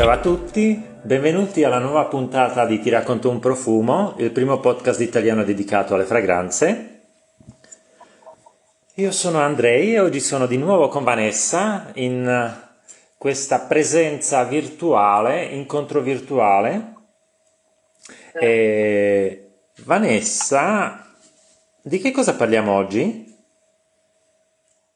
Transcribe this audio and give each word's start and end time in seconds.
Ciao 0.00 0.08
a 0.08 0.18
tutti, 0.18 0.82
benvenuti 1.02 1.62
alla 1.62 1.76
nuova 1.76 2.06
puntata 2.06 2.64
di 2.64 2.80
Ti 2.80 2.88
racconto 2.88 3.28
un 3.28 3.38
profumo, 3.38 4.14
il 4.16 4.30
primo 4.30 4.58
podcast 4.58 4.98
italiano 5.02 5.44
dedicato 5.44 5.92
alle 5.92 6.06
fragranze. 6.06 7.02
Io 8.94 9.12
sono 9.12 9.40
Andrei 9.40 9.92
e 9.92 10.00
oggi 10.00 10.20
sono 10.20 10.46
di 10.46 10.56
nuovo 10.56 10.88
con 10.88 11.04
Vanessa 11.04 11.90
in 11.96 12.50
questa 13.18 13.58
presenza 13.58 14.44
virtuale, 14.44 15.44
incontro 15.44 16.00
virtuale. 16.00 16.94
E 18.32 19.50
Vanessa, 19.84 21.14
di 21.82 21.98
che 21.98 22.10
cosa 22.10 22.34
parliamo 22.36 22.72
oggi? 22.72 23.36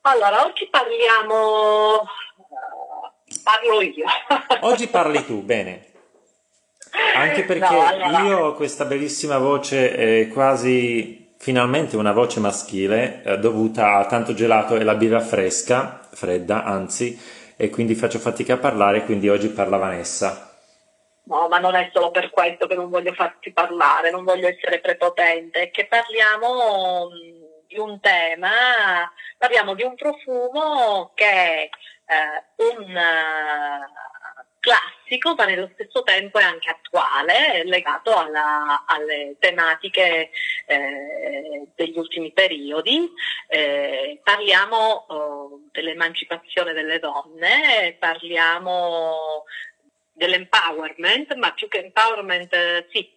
Allora, 0.01 0.47
oggi 0.47 0.67
parliamo 0.71 2.01
parlo 3.45 3.81
io. 3.83 4.07
Oggi 4.63 4.89
parli 4.89 5.25
tu, 5.25 5.43
bene. 5.43 5.93
Anche 7.15 7.45
perché 7.45 7.75
no, 7.75 7.87
allora... 7.87 8.21
io 8.23 8.39
ho 8.39 8.55
questa 8.55 8.85
bellissima 8.85 9.39
voce, 9.39 9.95
eh, 9.95 10.29
quasi 10.29 11.35
finalmente 11.39 11.97
una 11.97 12.13
voce 12.13 12.41
maschile, 12.41 13.23
eh, 13.23 13.39
dovuta 13.39 13.97
a 13.97 14.07
tanto 14.07 14.33
gelato 14.33 14.77
e 14.77 14.85
la 14.85 14.95
birra 14.95 15.21
fresca, 15.21 16.01
fredda 16.11 16.65
anzi, 16.65 17.21
e 17.57 17.69
quindi 17.71 17.95
faccio 17.95 18.19
fatica 18.19 18.55
a 18.55 18.59
parlare, 18.59 19.05
quindi 19.05 19.29
oggi 19.29 19.49
parla 19.49 19.77
Vanessa. 19.77 20.51
No, 21.25 21.49
ma 21.49 21.59
non 21.59 21.75
è 21.75 21.91
solo 21.93 22.11
per 22.11 22.31
questo 22.31 22.67
che 22.67 22.75
non 22.75 22.91
voglio 22.91 23.13
farti 23.13 23.53
parlare, 23.53 24.11
non 24.11 24.25
voglio 24.25 24.49
essere 24.49 24.81
prepotente, 24.81 25.63
è 25.63 25.71
che 25.71 25.87
parliamo 25.87 27.09
mm, 27.09 27.43
di 27.67 27.79
un 27.79 27.99
tema, 28.01 29.11
parliamo 29.39 29.75
di 29.75 29.83
un 29.83 29.95
profumo 29.95 31.13
che 31.15 31.71
eh, 32.07 32.45
un 32.57 32.91
uh, 32.91 34.43
classico 34.61 35.35
ma 35.35 35.45
nello 35.45 35.71
stesso 35.75 36.03
tempo 36.03 36.39
è 36.39 36.43
anche 36.43 36.71
attuale, 36.71 37.65
legato 37.65 38.17
alla, 38.17 38.85
alle 38.87 39.37
tematiche 39.39 40.31
eh, 40.67 41.69
degli 41.75 41.99
ultimi 41.99 42.33
periodi. 42.33 43.13
Eh, 43.47 44.21
parliamo 44.23 45.05
oh, 45.09 45.61
dell'emancipazione 45.71 46.73
delle 46.73 46.99
donne, 46.99 47.97
parliamo 47.99 49.45
dell'empowerment, 50.13 51.35
ma 51.35 51.53
più 51.53 51.69
che 51.69 51.81
empowerment, 51.81 52.53
eh, 52.55 52.87
sì, 52.91 53.13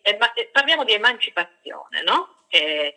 parliamo 0.52 0.84
di 0.84 0.94
emancipazione, 0.94 2.02
no? 2.04 2.44
Eh, 2.50 2.94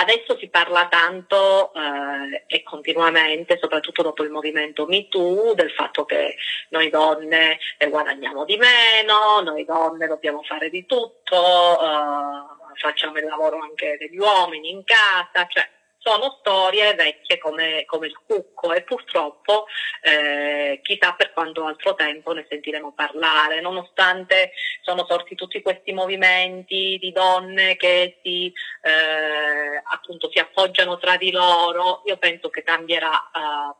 Adesso 0.00 0.38
si 0.38 0.48
parla 0.48 0.88
tanto 0.88 1.74
eh, 1.74 2.44
e 2.46 2.62
continuamente, 2.62 3.58
soprattutto 3.60 4.00
dopo 4.02 4.22
il 4.22 4.30
movimento 4.30 4.86
MeToo, 4.86 5.52
del 5.52 5.70
fatto 5.72 6.06
che 6.06 6.36
noi 6.70 6.88
donne 6.88 7.58
guadagniamo 7.86 8.46
di 8.46 8.56
meno, 8.56 9.42
noi 9.42 9.66
donne 9.66 10.06
dobbiamo 10.06 10.42
fare 10.42 10.70
di 10.70 10.86
tutto, 10.86 11.36
eh, 11.36 12.76
facciamo 12.76 13.18
il 13.18 13.26
lavoro 13.26 13.58
anche 13.58 13.98
degli 13.98 14.16
uomini 14.16 14.70
in 14.70 14.84
casa, 14.84 15.46
cioè 15.46 15.68
sono 16.00 16.38
storie 16.40 16.94
vecchie 16.94 17.38
come, 17.38 17.84
come 17.84 18.06
il 18.06 18.18
cucco 18.26 18.72
e 18.72 18.82
purtroppo 18.82 19.66
eh, 20.02 20.80
chissà 20.82 21.12
per 21.12 21.32
quanto 21.32 21.64
altro 21.66 21.94
tempo 21.94 22.32
ne 22.32 22.46
sentiremo 22.48 22.92
parlare, 22.92 23.60
nonostante 23.60 24.52
sono 24.80 25.04
sorti 25.06 25.34
tutti 25.34 25.60
questi 25.60 25.92
movimenti 25.92 26.98
di 26.98 27.12
donne 27.12 27.76
che 27.76 28.18
si, 28.22 28.52
eh, 28.82 29.82
appunto, 29.84 30.30
si 30.30 30.38
appoggiano 30.38 30.98
tra 30.98 31.16
di 31.16 31.30
loro, 31.30 32.02
io 32.06 32.16
penso 32.16 32.48
che 32.48 32.62
cambierà, 32.62 33.12
eh, 33.12 33.74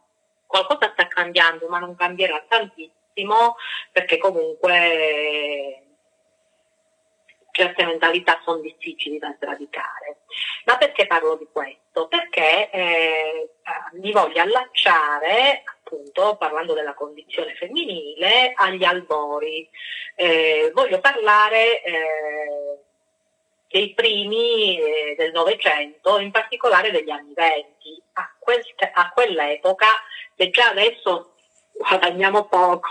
qualcosa 0.46 0.90
sta 0.92 1.06
cambiando 1.08 1.68
ma 1.68 1.78
non 1.78 1.96
cambierà 1.96 2.44
tantissimo 2.46 3.56
perché 3.92 4.18
comunque 4.18 5.89
certe 7.60 7.84
mentalità 7.84 8.40
sono 8.42 8.60
difficili 8.60 9.18
da 9.18 9.34
sradicare. 9.38 10.20
Ma 10.64 10.78
perché 10.78 11.06
parlo 11.06 11.36
di 11.36 11.46
questo? 11.52 12.08
Perché 12.08 12.70
eh, 12.70 13.50
mi 14.00 14.12
voglio 14.12 14.40
allacciare, 14.40 15.62
appunto, 15.66 16.36
parlando 16.36 16.72
della 16.72 16.94
condizione 16.94 17.54
femminile, 17.54 18.52
agli 18.54 18.84
albori. 18.84 19.68
Eh, 20.14 20.70
voglio 20.72 21.00
parlare 21.00 21.82
eh, 21.82 22.78
dei 23.68 23.92
primi 23.92 24.78
eh, 24.78 25.14
del 25.18 25.32
Novecento, 25.32 26.18
in 26.18 26.30
particolare 26.30 26.90
degli 26.90 27.10
anni 27.10 27.34
venti. 27.34 28.02
A, 28.14 28.34
quel, 28.38 28.62
a 28.94 29.10
quell'epoca, 29.12 29.86
e 30.34 30.48
già 30.48 30.68
adesso 30.68 31.34
guadagniamo 31.72 32.46
poco, 32.48 32.88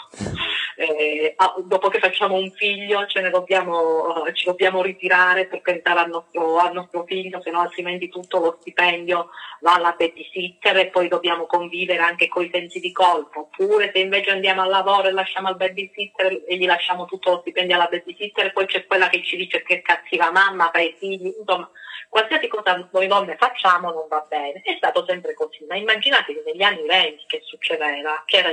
eh, 0.80 1.36
dopo 1.66 1.90
che 1.90 2.00
facciamo 2.00 2.36
un 2.36 2.52
figlio 2.52 3.06
dobbiamo, 3.30 4.24
ci 4.32 4.46
dobbiamo 4.46 4.82
ritirare 4.82 5.46
per 5.48 5.62
pensare 5.62 6.00
al 6.00 6.10
nostro, 6.10 6.58
al 6.58 6.72
nostro 6.72 7.04
figlio, 7.06 7.42
se 7.42 7.52
no 7.52 7.60
altrimenti 7.60 8.08
tutto 8.08 8.40
lo 8.40 8.58
stipendio 8.62 9.30
va 9.60 9.74
alla 9.74 9.94
babysitter 9.98 10.78
e 10.78 10.88
poi 10.88 11.10
dobbiamo 11.10 11.48
convivere 11.48 12.02
anche 12.02 12.30
con 12.30 12.46
i 12.46 12.50
sensi 12.54 12.80
di 12.80 12.94
colpo. 12.94 13.50
Oppure 13.52 13.92
se 13.94 14.00
invece 14.00 14.32
andiamo 14.32 14.62
al 14.62 14.70
lavoro 14.70 15.10
e 15.10 15.12
lasciamo 15.12 15.50
al 15.50 15.58
babysitter 15.58 16.44
e 16.48 16.56
gli 16.56 16.66
lasciamo 16.66 17.04
tutto 17.04 17.32
lo 17.32 17.40
stipendio 17.42 17.76
alla 17.76 17.90
babysitter 17.92 18.46
e 18.46 18.52
poi 18.52 18.66
c'è 18.66 18.86
quella 18.86 19.10
che 19.10 19.22
ci 19.22 19.36
dice 19.36 19.62
che 19.64 19.82
cattiva 19.82 20.32
mamma 20.32 20.70
per 20.70 20.84
i 20.84 20.96
figli, 20.98 21.34
insomma 21.38 21.70
qualsiasi 22.08 22.48
cosa 22.48 22.88
noi 22.92 23.08
donne 23.08 23.36
facciamo 23.36 23.92
non 23.92 24.08
va 24.08 24.26
bene. 24.30 24.62
È 24.64 24.76
stato 24.78 25.04
sempre 25.06 25.34
così, 25.34 25.66
ma 25.68 25.76
immaginatevi 25.76 26.42
negli 26.46 26.64
anni 26.64 26.86
20 26.86 27.26
che 27.28 27.42
succedeva, 27.44 28.24
che 28.26 28.38
era 28.38 28.52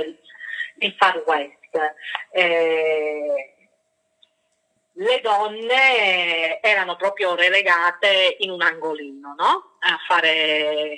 il 0.79 0.95
Far 0.97 1.23
West 1.25 1.57
eh, 2.31 3.53
le 4.93 5.21
donne 5.21 6.59
erano 6.61 6.95
proprio 6.95 7.35
relegate 7.35 8.37
in 8.39 8.49
un 8.49 8.61
angolino, 8.61 9.35
no? 9.37 9.77
A 9.79 9.97
fare 10.07 10.97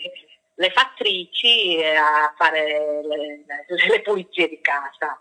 le 0.54 0.72
fattrici 0.72 1.78
e 1.78 1.96
a 1.96 2.34
fare 2.38 3.02
le, 3.04 3.44
le, 3.88 4.02
pulizie 4.02 4.48
di 4.48 4.60
casa. 4.62 5.20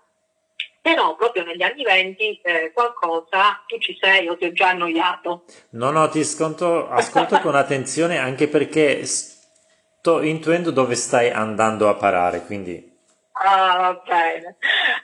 Però 0.80 1.16
proprio 1.16 1.44
negli 1.44 1.62
anni 1.62 1.82
venti 1.82 2.40
eh, 2.42 2.72
qualcosa, 2.72 3.62
tu 3.66 3.78
ci 3.78 3.96
sei, 4.00 4.24
io 4.24 4.36
ti 4.36 4.46
ho 4.46 4.52
già 4.52 4.70
annoiato. 4.70 5.44
No, 5.70 5.90
no, 5.90 6.08
ti 6.08 6.20
ascolto, 6.20 6.88
ascolto 6.88 7.40
con 7.40 7.56
attenzione 7.56 8.18
anche 8.18 8.48
perché 8.48 9.04
sto 9.04 10.22
intuendo 10.22 10.70
dove 10.70 10.94
stai 10.94 11.30
andando 11.30 11.88
a 11.88 11.94
parare, 11.94 12.44
quindi 12.44 12.96
Ah, 13.40 14.00
bene. 14.04 14.56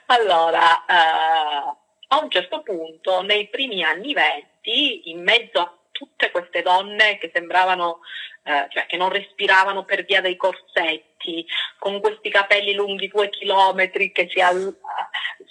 Allora, 0.07 0.85
eh, 0.85 1.75
a 2.07 2.19
un 2.21 2.29
certo 2.29 2.61
punto, 2.63 3.21
nei 3.21 3.47
primi 3.47 3.83
anni 3.83 4.13
venti, 4.13 5.09
in 5.09 5.23
mezzo 5.23 5.59
a 5.59 5.73
tutte 5.91 6.31
queste 6.31 6.61
donne 6.61 7.17
che 7.17 7.31
sembravano, 7.33 7.99
eh, 8.43 8.67
cioè 8.69 8.85
che 8.87 8.97
non 8.97 9.09
respiravano 9.09 9.85
per 9.85 10.03
via 10.03 10.19
dei 10.19 10.35
corsetti, 10.35 11.45
con 11.79 12.01
questi 12.01 12.29
capelli 12.29 12.73
lunghi 12.73 13.07
due 13.07 13.29
chilometri 13.29 14.11
che 14.11 14.27
si, 14.29 14.41
al, 14.41 14.77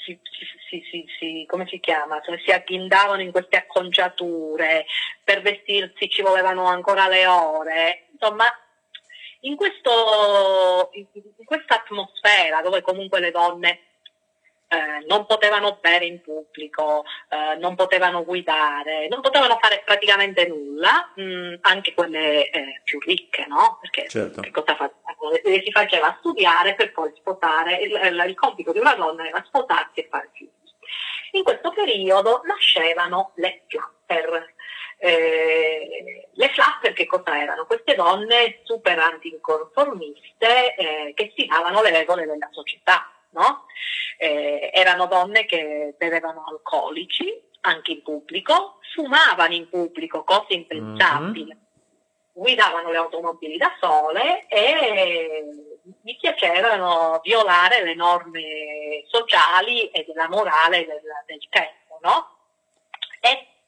si, 0.04 0.20
si, 0.68 0.82
si, 0.90 1.06
si 1.18 1.46
come 1.48 1.66
si 1.66 1.80
chiama? 1.80 2.20
Cioè, 2.20 2.38
si 2.44 2.50
agghindavano 2.50 3.22
in 3.22 3.32
queste 3.32 3.56
acconciature, 3.56 4.84
per 5.22 5.40
vestirsi 5.40 6.10
ci 6.10 6.20
volevano 6.20 6.66
ancora 6.66 7.08
le 7.08 7.26
ore, 7.26 8.06
insomma 8.12 8.44
in, 9.44 9.56
questo, 9.56 10.90
in 10.92 11.44
questa 11.44 11.76
atmosfera 11.76 12.60
dove 12.62 12.82
comunque 12.82 13.20
le 13.20 13.30
donne 13.30 13.80
eh, 14.68 15.04
non 15.06 15.26
potevano 15.26 15.78
bere 15.80 16.06
in 16.06 16.20
pubblico, 16.20 17.04
eh, 17.28 17.56
non 17.56 17.74
potevano 17.74 18.24
guidare, 18.24 19.08
non 19.08 19.20
potevano 19.20 19.58
fare 19.60 19.82
praticamente 19.84 20.46
nulla, 20.46 21.12
mh, 21.14 21.22
mm, 21.22 21.54
anche 21.60 21.94
quelle 21.94 22.50
eh, 22.50 22.80
più 22.82 22.98
ricche, 23.00 23.46
no? 23.46 23.78
Perché 23.80 24.08
certo. 24.08 24.42
cosa 24.50 24.74
facevano? 24.74 25.62
Si 25.62 25.70
faceva 25.70 26.16
studiare 26.18 26.74
per 26.74 26.92
poi 26.92 27.12
sposare, 27.14 27.76
il, 27.76 27.92
il, 27.92 28.24
il 28.26 28.34
compito 28.34 28.72
di 28.72 28.78
una 28.78 28.94
donna 28.94 29.26
era 29.26 29.42
sposarsi 29.46 30.00
e 30.00 30.08
fare 30.10 30.30
figli. 30.32 30.50
In 31.32 31.42
questo 31.42 31.70
periodo 31.70 32.42
nascevano 32.44 33.32
le 33.36 33.62
flapper, 33.68 34.54
eh, 34.98 36.28
le 36.32 36.48
flapper 36.48 36.92
che 36.92 37.06
cosa 37.06 37.40
erano? 37.40 37.66
Queste 37.66 37.94
donne 37.94 38.60
super 38.64 38.98
anticonformiste 38.98 40.74
eh, 40.74 41.12
che 41.14 41.30
sfidavano 41.32 41.82
le 41.82 41.90
regole 41.90 42.26
della 42.26 42.48
società, 42.50 43.10
no? 43.30 43.66
eh, 44.18 44.70
erano 44.72 45.06
donne 45.06 45.44
che 45.44 45.94
bevevano 45.96 46.44
alcolici 46.46 47.42
anche 47.62 47.92
in 47.92 48.02
pubblico, 48.02 48.78
fumavano 48.94 49.54
in 49.54 49.68
pubblico, 49.68 50.22
cose 50.22 50.52
impensabili, 50.54 51.44
mm-hmm. 51.44 51.64
guidavano 52.32 52.90
le 52.90 52.96
automobili 52.98 53.56
da 53.56 53.74
sole 53.80 54.46
e 54.48 55.78
gli 56.02 56.16
piacevano 56.18 57.20
violare 57.22 57.82
le 57.82 57.94
norme 57.94 59.04
sociali 59.06 59.88
e 59.90 60.04
della 60.06 60.28
morale 60.28 60.84
del, 60.84 61.00
del 61.26 61.48
tempo, 61.48 61.98
no? 62.02 62.33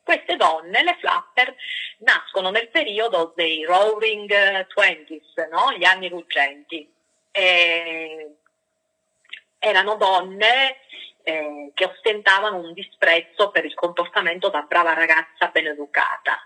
Queste 0.07 0.37
donne, 0.37 0.85
le 0.85 0.97
flapper, 1.01 1.53
nascono 1.99 2.51
nel 2.51 2.69
periodo 2.69 3.33
dei 3.35 3.65
Roaring 3.65 4.69
Twenties, 4.69 5.35
no? 5.51 5.73
gli 5.77 5.85
anni 5.85 6.09
ruggenti. 6.09 6.89
E 7.33 8.37
erano 9.59 9.97
donne 9.97 10.77
eh, 11.25 11.73
che 11.75 11.85
ostentavano 11.87 12.59
un 12.59 12.73
disprezzo 12.73 13.51
per 13.51 13.65
il 13.65 13.75
comportamento 13.75 14.49
da 14.49 14.61
brava 14.61 14.95
ragazza 14.95 15.49
ben 15.53 15.67
educata. 15.67 16.39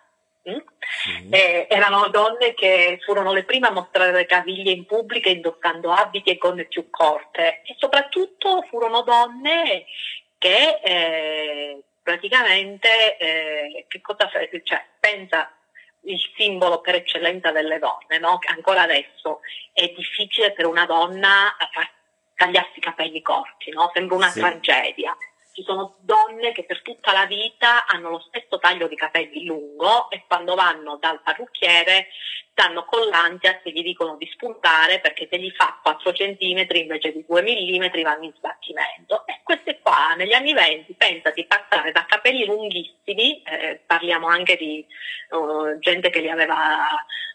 Mm? 0.48 0.54
Mm. 0.54 1.34
Eh, 1.34 1.66
erano 1.68 2.08
donne 2.08 2.54
che 2.54 2.98
furono 3.02 3.34
le 3.34 3.44
prime 3.44 3.66
a 3.66 3.72
mostrare 3.72 4.12
le 4.12 4.24
caviglie 4.24 4.72
in 4.72 4.86
pubblico 4.86 5.28
indossando 5.28 5.92
abiti 5.92 6.30
e 6.30 6.38
gonne 6.38 6.64
più 6.64 6.88
corte 6.88 7.60
e 7.66 7.76
soprattutto 7.78 8.62
furono 8.70 9.02
donne 9.02 9.84
che 10.38 10.80
eh, 10.82 11.82
praticamente 12.10 13.16
eh, 13.18 13.84
che 13.86 14.00
cosa 14.00 14.28
cioè, 14.28 14.84
pensa 14.98 15.54
il 16.04 16.18
simbolo 16.36 16.80
per 16.80 16.96
eccellenza 16.96 17.52
delle 17.52 17.78
donne, 17.78 18.18
no? 18.18 18.38
che 18.38 18.48
ancora 18.48 18.82
adesso 18.82 19.40
è 19.72 19.86
difficile 19.96 20.52
per 20.52 20.66
una 20.66 20.86
donna 20.86 21.54
tagliarsi 22.34 22.78
i 22.78 22.80
capelli 22.80 23.22
corti, 23.22 23.70
no? 23.70 23.90
sembra 23.94 24.16
una 24.16 24.30
sì. 24.30 24.40
tragedia 24.40 25.16
ci 25.52 25.62
sono 25.64 25.96
donne 26.00 26.52
che 26.52 26.64
per 26.64 26.80
tutta 26.82 27.12
la 27.12 27.26
vita 27.26 27.86
hanno 27.86 28.10
lo 28.10 28.20
stesso 28.20 28.58
taglio 28.58 28.86
di 28.86 28.96
capelli 28.96 29.44
lungo 29.44 30.10
e 30.10 30.24
quando 30.26 30.54
vanno 30.54 30.96
dal 30.96 31.20
parrucchiere 31.22 32.08
stanno 32.52 32.84
con 32.84 33.06
l'ansia 33.08 33.60
se 33.62 33.70
gli 33.70 33.82
dicono 33.82 34.16
di 34.16 34.28
spuntare 34.32 35.00
perché 35.00 35.28
se 35.30 35.38
gli 35.38 35.50
fa 35.50 35.78
4 35.82 36.12
cm 36.12 36.66
invece 36.72 37.12
di 37.12 37.24
2 37.26 37.42
mm 37.42 38.02
vanno 38.02 38.24
in 38.24 38.32
sbattimento. 38.36 39.26
E 39.26 39.40
queste 39.42 39.80
qua 39.80 40.14
negli 40.16 40.32
anni 40.32 40.52
20 40.52 40.94
pensa 41.10 41.30
di 41.30 41.44
passare 41.44 41.90
da 41.90 42.06
capelli 42.06 42.44
lunghissimi, 42.44 43.42
eh, 43.42 43.80
parliamo 43.84 44.28
anche 44.28 44.56
di 44.56 44.86
uh, 45.30 45.76
gente 45.80 46.08
che 46.10 46.20
li 46.20 46.30
aveva 46.30 46.86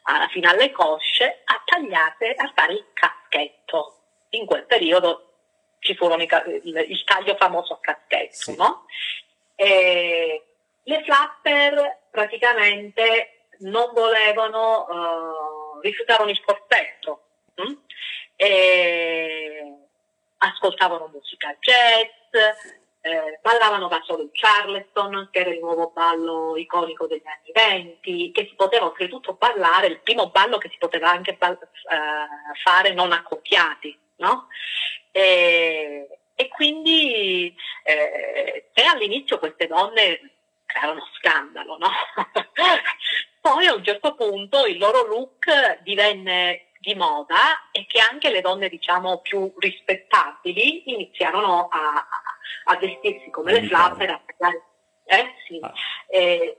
uh, 0.06 0.30
fino 0.30 0.50
alle 0.50 0.72
cosce, 0.72 1.42
a 1.44 1.62
tagliate, 1.66 2.34
a 2.36 2.52
fare 2.56 2.74
il 2.74 2.86
caschetto. 2.94 3.98
In 4.30 4.46
quel 4.46 4.66
periodo 4.66 5.34
ci 5.80 5.94
furono 5.96 6.24
i, 6.24 6.30
il, 6.64 6.86
il, 6.88 7.04
taglio 7.04 7.36
famoso 7.36 7.74
a 7.74 7.80
caschetto, 7.80 8.52
sì. 8.52 8.56
no? 8.56 8.86
E 9.56 10.44
le 10.84 11.04
flapper 11.04 12.00
praticamente 12.12 13.48
non 13.60 13.92
volevano, 13.94 14.86
uh, 14.88 15.80
rifiutarono 15.82 16.30
il 16.30 16.42
corsetto, 16.42 17.24
hm? 17.56 17.74
ascoltavano 20.38 21.08
musica 21.08 21.56
jazz, 21.60 22.64
eh, 23.06 23.38
ballavano 23.40 23.88
da 23.88 24.02
solo 24.04 24.24
il 24.24 24.32
Charleston, 24.34 25.30
che 25.32 25.42
era 25.42 25.52
il 25.52 25.60
nuovo 25.60 25.92
ballo 25.94 26.58
iconico 26.58 27.06
degli 27.06 27.22
anni 27.24 27.52
venti, 27.54 28.32
che 28.32 28.48
si 28.50 28.56
poteva 28.56 28.86
oltretutto 28.86 29.34
ballare, 29.34 29.86
il 29.86 30.00
primo 30.00 30.32
ballo 30.32 30.58
che 30.58 30.70
si 30.70 30.78
poteva 30.80 31.12
anche 31.12 31.34
ball- 31.34 31.60
uh, 31.62 32.56
fare 32.64 32.94
non 32.94 33.12
accoppiati, 33.12 33.96
no? 34.16 34.48
E, 35.12 36.08
e 36.34 36.48
quindi 36.48 37.56
eh, 37.84 38.72
se 38.74 38.84
all'inizio 38.84 39.38
queste 39.38 39.68
donne 39.68 40.38
crearono 40.66 41.08
scandalo, 41.20 41.78
no? 41.78 41.92
Poi 43.40 43.68
a 43.68 43.76
un 43.76 43.84
certo 43.84 44.16
punto 44.16 44.66
il 44.66 44.80
loro 44.80 45.06
look 45.06 45.82
divenne 45.84 46.70
di 46.80 46.96
moda 46.96 47.70
e 47.72 47.86
che 47.86 48.00
anche 48.00 48.32
le 48.32 48.42
donne 48.42 48.68
diciamo 48.68 49.20
più 49.20 49.54
rispettabili 49.58 50.92
iniziarono 50.92 51.68
a, 51.68 51.94
a 51.94 52.35
vestirsi 52.80 53.30
come 53.30 53.54
le 53.54 53.68
flapper. 53.68 54.22
Eh, 55.06 55.34
sì. 55.48 55.60
ah. 55.62 55.74
eh, 56.08 56.58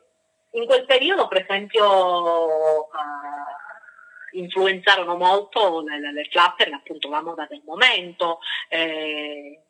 in 0.52 0.66
quel 0.66 0.84
periodo 0.86 1.28
per 1.28 1.42
esempio 1.42 2.86
uh, 2.86 2.88
influenzarono 4.32 5.16
molto 5.16 5.82
le, 5.82 6.00
le, 6.00 6.12
le 6.12 6.28
flapper, 6.30 6.72
appunto 6.72 7.08
la 7.08 7.22
moda 7.22 7.46
del 7.48 7.62
momento. 7.64 8.40
Eh, 8.68 9.60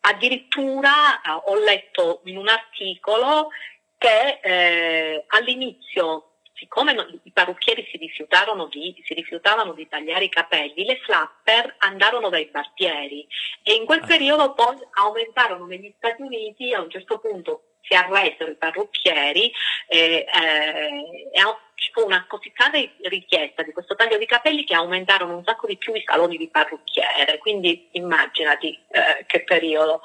addirittura 0.00 1.20
eh, 1.20 1.30
ho 1.44 1.56
letto 1.56 2.20
in 2.24 2.36
un 2.36 2.48
articolo 2.48 3.50
che 3.98 4.40
eh, 4.42 5.24
all'inizio 5.28 6.25
siccome 6.56 6.94
i 7.22 7.30
parrucchieri 7.30 7.86
si 7.90 7.96
rifiutavano, 7.98 8.66
di, 8.66 9.00
si 9.04 9.14
rifiutavano 9.14 9.72
di 9.72 9.86
tagliare 9.88 10.24
i 10.24 10.28
capelli, 10.28 10.84
le 10.84 10.98
flapper 11.04 11.76
andarono 11.78 12.28
dai 12.28 12.46
barbieri 12.46 13.26
e 13.62 13.74
in 13.74 13.84
quel 13.84 14.02
ah. 14.02 14.06
periodo 14.06 14.54
poi 14.54 14.76
aumentarono 14.92 15.66
negli 15.66 15.92
Stati 15.96 16.22
Uniti 16.22 16.72
a 16.72 16.80
un 16.80 16.90
certo 16.90 17.18
punto 17.18 17.62
si 17.82 17.94
arresero 17.94 18.50
i 18.50 18.56
parrucchieri 18.56 19.52
e, 19.86 20.26
eh, 20.26 21.30
e 21.32 21.40
ci 21.74 21.92
fu 21.92 22.04
una 22.04 22.26
così 22.26 22.52
tale 22.52 22.94
richiesta 23.02 23.62
di 23.62 23.72
questo 23.72 23.94
taglio 23.94 24.18
di 24.18 24.26
capelli 24.26 24.64
che 24.64 24.74
aumentarono 24.74 25.36
un 25.36 25.44
sacco 25.44 25.66
di 25.66 25.76
più 25.76 25.94
i 25.94 26.02
saloni 26.04 26.36
di 26.36 26.48
parrucchiere, 26.48 27.38
quindi 27.38 27.90
immaginati 27.92 28.76
eh, 28.90 29.24
che 29.26 29.44
periodo. 29.44 30.00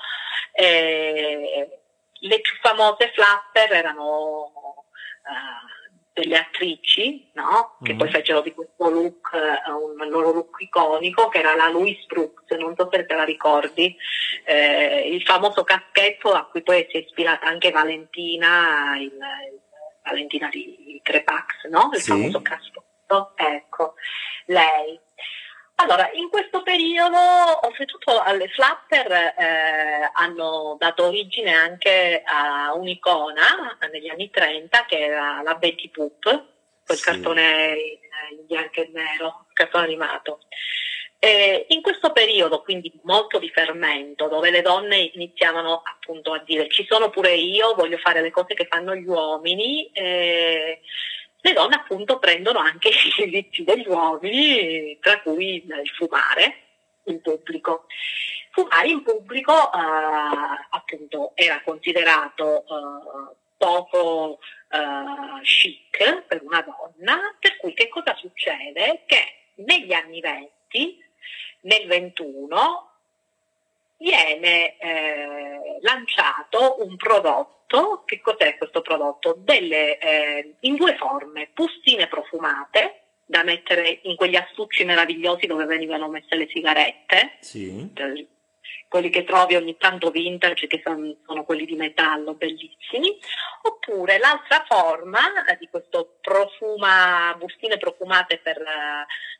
Eh, 0.51 1.79
le 2.23 2.39
più 2.39 2.55
famose 2.61 3.11
flapper 3.15 3.71
erano 3.71 4.51
uh, 5.23 5.80
delle 6.13 6.37
attrici, 6.37 7.29
no? 7.33 7.77
che 7.81 7.91
mm-hmm. 7.91 7.99
poi 7.99 8.09
fecero 8.09 8.41
di 8.41 8.53
questo 8.53 8.89
look 8.89 9.29
uh, 9.31 9.71
un 9.71 10.09
loro 10.09 10.31
look 10.31 10.57
iconico, 10.59 11.29
che 11.29 11.39
era 11.39 11.55
la 11.55 11.69
Louise 11.69 12.05
Brooks, 12.07 12.51
non 12.57 12.75
so 12.75 12.89
se 12.91 13.05
te 13.05 13.15
la 13.15 13.23
ricordi, 13.23 13.95
eh, 14.43 15.09
il 15.09 15.23
famoso 15.23 15.63
caschetto 15.63 16.31
a 16.31 16.45
cui 16.45 16.63
poi 16.63 16.85
si 16.89 16.97
è 16.97 16.99
ispirata 16.99 17.47
anche 17.47 17.71
Valentina, 17.71 18.97
il, 18.97 19.03
il 19.03 19.59
Valentina 20.03 20.49
di 20.49 20.99
Crepax, 21.01 21.67
no? 21.69 21.89
il 21.93 22.01
sì. 22.01 22.11
famoso 22.11 22.41
caschetto, 22.41 23.31
ecco, 23.35 23.93
lei. 24.45 24.99
Allora, 25.81 26.11
in 26.13 26.29
questo 26.29 26.61
periodo, 26.61 27.17
oltretutto 27.65 28.21
alle 28.21 28.47
flapper 28.49 29.11
eh, 29.11 30.11
hanno 30.13 30.75
dato 30.77 31.05
origine 31.05 31.53
anche 31.53 32.21
a 32.23 32.71
un'icona 32.75 33.77
negli 33.91 34.07
anni 34.07 34.29
30 34.29 34.85
che 34.85 34.99
era 34.99 35.41
la 35.41 35.55
Betty 35.55 35.89
Poop, 35.89 36.43
quel 36.85 36.97
sì. 36.97 37.03
cartone 37.03 37.75
in 38.29 38.45
bianco 38.45 38.81
e 38.81 38.91
nero, 38.93 39.47
cartone 39.53 39.85
animato. 39.85 40.41
E 41.17 41.65
in 41.69 41.81
questo 41.81 42.11
periodo, 42.11 42.61
quindi 42.61 42.91
molto 43.03 43.39
di 43.39 43.49
fermento, 43.49 44.27
dove 44.27 44.51
le 44.51 44.61
donne 44.61 45.09
iniziavano 45.13 45.81
appunto 45.83 46.33
a 46.33 46.43
dire 46.45 46.69
ci 46.69 46.85
sono 46.87 47.09
pure 47.09 47.33
io, 47.33 47.73
voglio 47.73 47.97
fare 47.97 48.21
le 48.21 48.29
cose 48.29 48.53
che 48.53 48.67
fanno 48.69 48.95
gli 48.95 49.07
uomini, 49.07 49.89
eh, 49.93 50.81
le 51.41 51.53
donne 51.53 51.75
appunto 51.75 52.19
prendono 52.19 52.59
anche 52.59 52.89
i 52.89 53.13
diritti 53.15 53.63
degli 53.63 53.87
uomini, 53.87 54.97
tra 54.99 55.19
cui 55.21 55.55
il 55.55 55.91
fumare 55.95 56.55
in 57.05 57.21
pubblico. 57.21 57.85
Fumare 58.51 58.87
in 58.89 59.01
pubblico 59.01 59.53
eh, 59.53 59.77
appunto 60.69 61.31
era 61.35 61.61
considerato 61.63 62.63
eh, 62.63 63.35
poco 63.57 64.39
eh, 64.69 65.41
chic 65.43 66.23
per 66.23 66.41
una 66.43 66.61
donna, 66.61 67.35
per 67.39 67.57
cui 67.57 67.73
che 67.73 67.87
cosa 67.87 68.15
succede? 68.15 69.03
Che 69.05 69.35
negli 69.55 69.93
anni 69.93 70.19
20, 70.19 71.03
nel 71.61 71.87
21, 71.87 72.89
viene 73.97 74.77
eh, 74.77 75.77
lanciato 75.81 76.83
un 76.83 76.95
prodotto, 76.97 77.60
che 78.05 78.19
cos'è 78.19 78.57
questo 78.57 78.81
prodotto? 78.81 79.35
Delle, 79.37 79.97
eh, 79.97 80.55
in 80.61 80.75
due 80.75 80.95
forme, 80.95 81.49
bustine 81.53 82.07
profumate, 82.07 83.01
da 83.25 83.43
mettere 83.43 84.01
in 84.03 84.17
quegli 84.17 84.35
astucci 84.35 84.83
meravigliosi 84.83 85.47
dove 85.47 85.63
venivano 85.63 86.09
messe 86.09 86.35
le 86.35 86.49
sigarette, 86.49 87.37
sì. 87.39 87.89
Quelli 88.89 89.09
che 89.09 89.23
trovi 89.23 89.55
ogni 89.55 89.77
tanto 89.77 90.11
vintage, 90.11 90.67
che 90.67 90.81
sono, 90.83 91.15
sono, 91.25 91.45
quelli 91.45 91.65
di 91.65 91.75
metallo, 91.77 92.33
bellissimi, 92.33 93.17
oppure 93.61 94.17
l'altra 94.17 94.65
forma 94.67 95.21
di 95.57 95.69
questo 95.69 96.17
profuma, 96.19 97.33
bustine 97.37 97.77
profumate 97.77 98.39
per, 98.39 98.61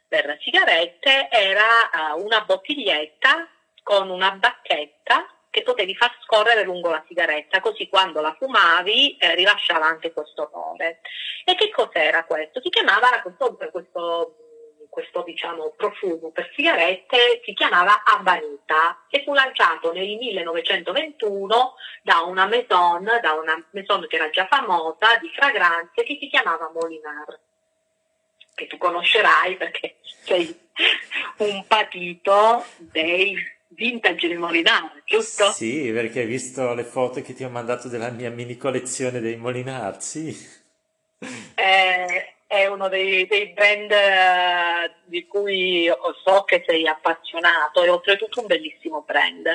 per 0.07 0.37
sigarette 0.39 1.27
era 1.29 2.15
uh, 2.15 2.23
una 2.23 2.45
bottiglietta 2.45 3.49
con 3.83 4.09
una 4.09 4.31
bacchetta 4.31 5.27
che 5.51 5.63
potevi 5.63 5.93
far 5.95 6.17
scorrere 6.23 6.63
lungo 6.63 6.89
la 6.89 7.03
sigaretta, 7.07 7.59
così 7.59 7.89
quando 7.89 8.21
la 8.21 8.33
fumavi 8.39 9.17
eh, 9.17 9.35
rilasciava 9.35 9.85
anche 9.85 10.13
questo 10.13 10.43
odore. 10.43 11.01
E 11.43 11.55
che 11.55 11.69
cos'era 11.69 12.23
questo? 12.23 12.61
Si 12.61 12.69
chiamava 12.69 13.21
questo, 13.21 13.57
questo, 13.69 14.35
questo 14.89 15.23
diciamo, 15.23 15.73
profumo 15.75 16.31
per 16.31 16.49
sigarette, 16.55 17.41
si 17.43 17.53
chiamava 17.53 18.01
Abanita 18.05 19.05
e 19.09 19.23
fu 19.25 19.33
lanciato 19.33 19.91
nel 19.91 20.15
1921 20.15 21.75
da 22.01 22.21
una 22.21 22.47
maison, 22.47 23.03
da 23.21 23.33
una 23.33 23.61
maison 23.71 24.07
che 24.07 24.15
era 24.15 24.29
già 24.29 24.47
famosa 24.47 25.17
di 25.19 25.29
fragranze 25.35 26.03
che 26.03 26.17
si 26.17 26.29
chiamava 26.29 26.71
Molinar 26.73 27.39
che 28.53 28.67
tu 28.67 28.77
conoscerai 28.77 29.55
perché 29.55 29.95
sei 30.03 30.55
un 31.37 31.65
patito 31.65 32.63
dei 32.77 33.35
vintage 33.73 34.27
di 34.27 34.35
Molinari, 34.35 35.01
giusto? 35.05 35.51
Sì, 35.51 35.91
perché 35.91 36.21
hai 36.21 36.25
visto 36.25 36.73
le 36.73 36.83
foto 36.83 37.21
che 37.21 37.33
ti 37.33 37.43
ho 37.43 37.49
mandato 37.49 37.87
della 37.87 38.09
mia 38.09 38.29
mini 38.29 38.57
collezione 38.57 39.19
dei 39.19 39.35
Molinari, 39.35 39.97
sì. 39.99 40.59
Eh, 41.55 42.35
è 42.47 42.65
uno 42.65 42.89
dei, 42.89 43.25
dei 43.27 43.47
brand 43.49 43.91
uh, 43.91 44.91
di 45.05 45.25
cui 45.25 45.89
so 46.23 46.43
che 46.43 46.63
sei 46.67 46.87
appassionato 46.87 47.83
e 47.83 47.89
oltretutto 47.89 48.41
un 48.41 48.47
bellissimo 48.47 49.03
brand. 49.05 49.47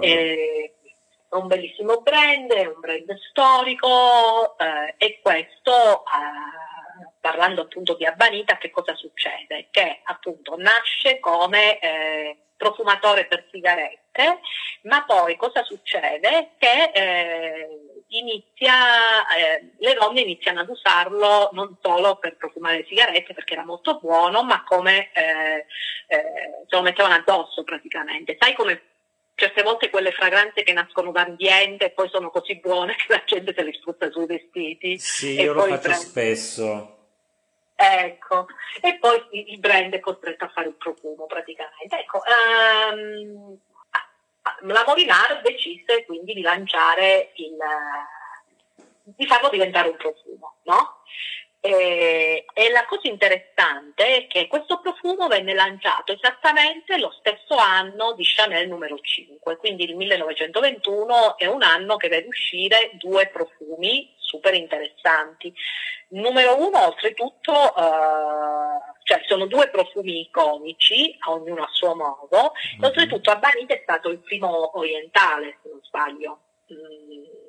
È 0.00 1.36
un 1.36 1.46
bellissimo 1.46 2.00
brand, 2.00 2.50
è 2.50 2.66
un 2.66 2.80
brand 2.80 3.16
storico 3.30 4.58
eh, 4.58 4.94
e 4.98 5.20
questo, 5.22 6.04
eh, 6.04 6.71
parlando 7.22 7.62
appunto 7.62 7.94
di 7.94 8.04
Abanita, 8.04 8.58
che 8.58 8.70
cosa 8.70 8.96
succede? 8.96 9.68
Che 9.70 10.00
appunto 10.02 10.56
nasce 10.58 11.20
come 11.20 11.78
eh, 11.78 12.36
profumatore 12.56 13.26
per 13.26 13.46
sigarette, 13.50 14.40
ma 14.82 15.04
poi 15.04 15.36
cosa 15.36 15.62
succede? 15.62 16.50
Che 16.58 16.90
eh, 16.92 17.68
inizia, 18.08 19.24
eh, 19.36 19.70
le 19.78 19.94
donne 19.94 20.22
iniziano 20.22 20.60
ad 20.60 20.68
usarlo 20.68 21.50
non 21.52 21.76
solo 21.80 22.16
per 22.16 22.36
profumare 22.36 22.78
le 22.78 22.86
sigarette 22.88 23.34
perché 23.34 23.52
era 23.52 23.64
molto 23.64 23.98
buono, 24.00 24.42
ma 24.42 24.64
come 24.64 25.12
eh, 25.12 25.64
eh, 26.08 26.64
se 26.68 26.76
lo 26.76 26.82
mettevano 26.82 27.14
addosso 27.14 27.62
praticamente. 27.62 28.36
Sai 28.36 28.52
come 28.54 28.82
certe 29.36 29.62
volte 29.62 29.90
quelle 29.90 30.10
fragranze 30.10 30.64
che 30.64 30.72
nascono 30.72 31.12
d'ambiente 31.12 31.86
e 31.86 31.90
poi 31.90 32.08
sono 32.08 32.30
così 32.30 32.56
buone 32.56 32.94
che 32.98 33.06
la 33.08 33.22
gente 33.24 33.54
se 33.56 33.62
le 33.62 33.72
sfrutta 33.74 34.10
sui 34.10 34.26
vestiti. 34.26 34.98
Sì, 34.98 35.40
io 35.40 35.52
lo 35.52 35.62
faccio 35.62 35.78
prende... 35.78 35.98
spesso. 35.98 36.96
Ecco, 37.84 38.46
e 38.80 38.96
poi 38.98 39.20
il 39.50 39.58
brand 39.58 39.92
è 39.92 39.98
costretto 39.98 40.44
a 40.44 40.50
fare 40.50 40.68
il 40.68 40.74
profumo 40.74 41.26
praticamente. 41.26 41.98
Ecco, 41.98 42.22
um, 42.94 43.58
la 44.60 44.84
Molinar 44.86 45.40
decise 45.42 46.04
quindi 46.04 46.32
di 46.32 46.42
lanciare 46.42 47.32
il, 47.36 47.56
di 49.02 49.26
farlo 49.26 49.48
diventare 49.48 49.88
un 49.88 49.96
profumo, 49.96 50.58
no? 50.62 51.02
E, 51.64 52.44
e, 52.54 52.70
la 52.70 52.84
cosa 52.86 53.06
interessante 53.08 54.16
è 54.16 54.26
che 54.26 54.48
questo 54.48 54.80
profumo 54.80 55.28
venne 55.28 55.54
lanciato 55.54 56.12
esattamente 56.12 56.98
lo 56.98 57.12
stesso 57.20 57.54
anno 57.54 58.14
di 58.14 58.24
Chanel 58.24 58.66
numero 58.66 58.98
5, 58.98 59.58
quindi 59.58 59.84
il 59.84 59.94
1921 59.94 61.38
è 61.38 61.46
un 61.46 61.62
anno 61.62 61.96
che 61.96 62.08
vede 62.08 62.26
uscire 62.26 62.90
due 62.94 63.28
profumi 63.28 64.12
super 64.18 64.54
interessanti. 64.54 65.54
Numero 66.08 66.56
uno, 66.66 66.84
oltretutto, 66.84 67.52
eh, 67.52 68.94
cioè 69.04 69.22
sono 69.28 69.46
due 69.46 69.68
profumi 69.68 70.22
iconici, 70.22 71.16
ognuno 71.28 71.62
a 71.62 71.68
suo 71.70 71.94
modo, 71.94 72.54
mm-hmm. 72.54 72.82
oltretutto 72.82 73.30
Abanite 73.30 73.74
è 73.74 73.80
stato 73.84 74.08
il 74.08 74.18
primo 74.18 74.76
orientale, 74.76 75.58
se 75.62 75.68
non 75.68 75.80
sbaglio. 75.84 76.40
Mm 76.72 77.41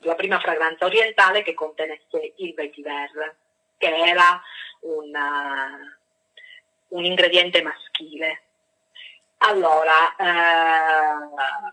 la 0.00 0.14
prima 0.14 0.38
fragranza 0.38 0.84
orientale 0.84 1.42
che 1.42 1.54
contenesse 1.54 2.34
il 2.36 2.54
vetiver, 2.54 3.36
che 3.76 3.94
era 3.94 4.40
una, 4.80 5.98
un 6.88 7.04
ingrediente 7.04 7.62
maschile. 7.62 8.42
Allora, 9.38 10.14
eh, 10.16 11.72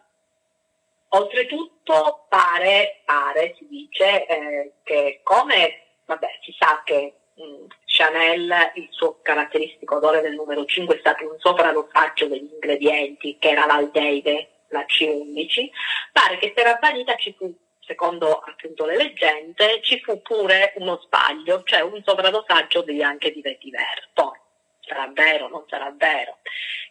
oltretutto 1.10 2.26
pare, 2.30 3.02
pare, 3.06 3.56
si 3.58 3.68
dice, 3.68 4.26
eh, 4.26 4.72
che 4.84 5.20
come, 5.24 5.84
vabbè, 6.06 6.40
si 6.42 6.56
sa 6.58 6.82
che 6.84 7.14
mh, 7.34 7.44
mm, 7.44 7.66
Chanel, 7.86 8.72
il 8.76 8.88
suo 8.92 9.20
caratteristico 9.22 9.96
odore 9.96 10.22
del 10.22 10.36
numero 10.36 10.66
5 10.66 10.96
è 10.96 11.00
stato 11.00 11.30
un 11.30 11.38
sopradosaggio 11.40 12.28
degli 12.28 12.50
ingredienti, 12.52 13.38
che 13.40 13.50
era 13.50 13.66
l'aldeide, 13.66 14.50
la 14.70 14.86
C11, 14.86 15.70
pare 16.12 16.38
che 16.38 16.52
per 16.52 16.78
Vanita 16.80 17.16
ci 17.16 17.36
secondo 17.88 18.40
appunto 18.40 18.86
le 18.86 18.98
leggende, 18.98 19.82
ci 19.82 20.00
fu 20.02 20.22
pure 20.22 20.74
uno 20.76 21.00
sbaglio, 21.04 21.64
cioè 21.64 21.80
un 21.80 22.04
sovradosaggio 22.04 22.84
di, 22.84 23.02
anche 23.02 23.32
di 23.32 23.42
vetiver. 23.42 24.10
Poi, 24.14 24.38
sarà 24.82 25.10
vero, 25.14 25.48
non 25.48 25.64
sarà 25.68 25.92
vero. 25.96 26.40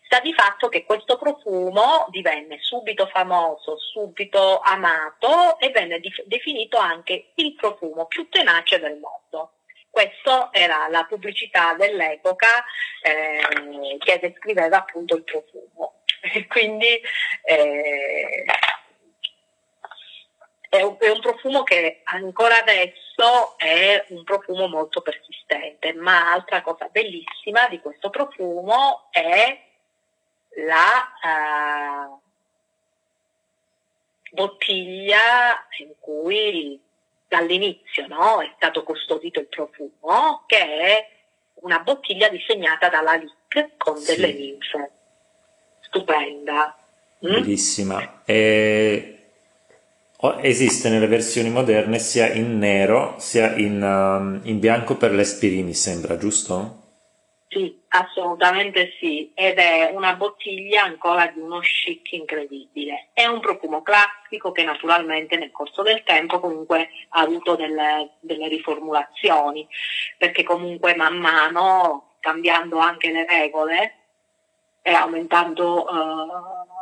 Sta 0.07 0.21
di 0.21 0.33
fatto 0.33 0.69
che 0.69 0.85
questo 0.85 1.19
profumo 1.19 2.07
divenne 2.11 2.59
subito 2.61 3.07
famoso, 3.07 3.77
subito 3.79 4.61
amato 4.61 5.59
e 5.59 5.71
venne 5.71 6.01
dif- 6.01 6.25
definito 6.25 6.79
anche 6.79 7.33
il 7.35 7.55
profumo 7.55 8.07
più 8.07 8.29
tenace 8.29 8.79
del 8.79 8.99
mondo. 8.99 9.53
Questa 9.91 10.51
era 10.53 10.89
la 10.89 11.05
pubblicità 11.05 11.75
dell'epoca 11.75 12.65
eh, 13.03 13.97
che 13.99 14.19
descriveva 14.21 14.79
appunto 14.79 15.17
il 15.17 15.25
profumo. 15.25 16.03
quindi 16.49 17.01
eh, 17.43 18.45
è 20.77 20.83
un, 20.83 20.97
è 20.99 21.11
un 21.11 21.21
profumo 21.21 21.63
che 21.63 22.01
ancora 22.05 22.59
adesso 22.61 23.57
è 23.57 24.05
un 24.09 24.25
profumo 24.25 24.69
molto 24.69 25.01
persistente, 25.01 25.93
ma 25.95 26.33
altra 26.33 26.63
cosa 26.63 26.89
bellissima 26.91 27.69
di 27.69 27.81
questo 27.81 28.11
profumo 28.11 29.09
è 29.11 29.65
la 30.65 32.11
uh, 32.11 32.21
bottiglia 34.31 35.67
in 35.79 35.93
cui 35.99 36.81
dall'inizio 37.29 38.07
no, 38.07 38.41
è 38.41 38.53
stato 38.57 38.83
custodito 38.83 39.41
il 39.41 39.49
profumo, 39.49 40.45
che 40.47 40.59
è 40.59 41.11
una 41.55 41.81
bottiglia 41.81 42.29
disegnata 42.29 42.89
dalla 42.89 43.15
LIC 43.15 43.77
con 43.77 43.97
sì. 43.97 44.15
delle 44.15 44.33
ninfe. 44.33 44.91
Stupenda. 45.81 46.77
Mm? 47.27 47.33
Bellissima. 47.33 48.23
E 48.25 49.16
Esiste 50.35 50.89
nelle 50.89 51.07
versioni 51.07 51.51
moderne 51.51 51.99
sia 51.99 52.33
in 52.33 52.59
nero 52.59 53.15
sia 53.19 53.55
in, 53.55 53.83
um, 53.83 54.41
in 54.45 54.59
bianco 54.59 54.97
per 54.97 55.13
l'Espiri, 55.13 55.63
mi 55.63 55.75
sembra, 55.75 56.17
giusto? 56.17 56.85
Sì, 57.49 57.81
assolutamente 57.89 58.93
sì, 58.99 59.33
ed 59.35 59.59
è 59.59 59.91
una 59.95 60.15
bottiglia 60.15 60.83
ancora 60.83 61.27
di 61.29 61.41
uno 61.41 61.61
chic 61.61 62.13
incredibile. 62.13 63.09
È 63.13 63.25
un 63.27 63.41
profumo 63.41 63.83
classico 63.83 64.53
che 64.53 64.65
naturalmente 64.65 65.37
nel 65.37 65.53
corso 65.53 65.83
del 65.83 66.03
tempo 66.03 66.41
comunque 66.41 66.89
ha 67.11 67.21
avuto 67.21 67.57
delle, 67.57 68.11
delle 68.21 68.49
riformulazioni, 68.49 69.67
perché 70.19 70.43
comunque 70.43 70.97
man 70.97 71.17
mano, 71.17 72.17
cambiando 72.21 72.79
anche 72.79 73.11
le 73.11 73.25
regole 73.27 73.95
e 74.83 74.93
aumentando 74.93 75.85
uh, 75.85 76.76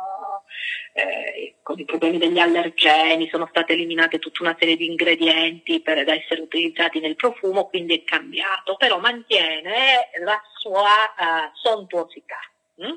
eh, 0.93 1.55
con 1.61 1.77
i 1.77 1.85
problemi 1.85 2.17
degli 2.17 2.39
allergeni, 2.39 3.27
sono 3.29 3.47
state 3.49 3.73
eliminate 3.73 4.19
tutta 4.19 4.43
una 4.43 4.55
serie 4.57 4.77
di 4.77 4.85
ingredienti 4.85 5.81
per 5.81 5.97
essere 6.09 6.41
utilizzati 6.41 6.99
nel 6.99 7.15
profumo, 7.15 7.67
quindi 7.67 7.97
è 7.97 8.03
cambiato, 8.03 8.75
però 8.77 8.99
mantiene 8.99 10.09
la 10.23 10.41
sua 10.57 10.83
uh, 11.17 11.49
sontuosità. 11.53 12.39
Mm? 12.81 12.93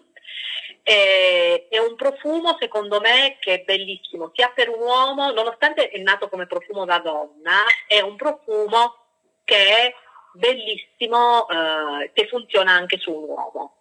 E, 0.82 1.66
è 1.68 1.78
un 1.78 1.96
profumo 1.96 2.56
secondo 2.60 3.00
me 3.00 3.36
che 3.40 3.54
è 3.54 3.64
bellissimo 3.64 4.30
sia 4.34 4.50
per 4.50 4.68
un 4.68 4.80
uomo, 4.80 5.32
nonostante 5.32 5.90
è 5.90 5.98
nato 5.98 6.28
come 6.28 6.46
profumo 6.46 6.84
da 6.84 6.98
donna, 6.98 7.64
è 7.86 8.00
un 8.00 8.16
profumo 8.16 8.96
che 9.44 9.56
è 9.56 9.94
bellissimo, 10.32 11.46
uh, 11.48 12.10
che 12.12 12.28
funziona 12.28 12.72
anche 12.72 12.98
su 12.98 13.12
un 13.12 13.28
uomo. 13.28 13.77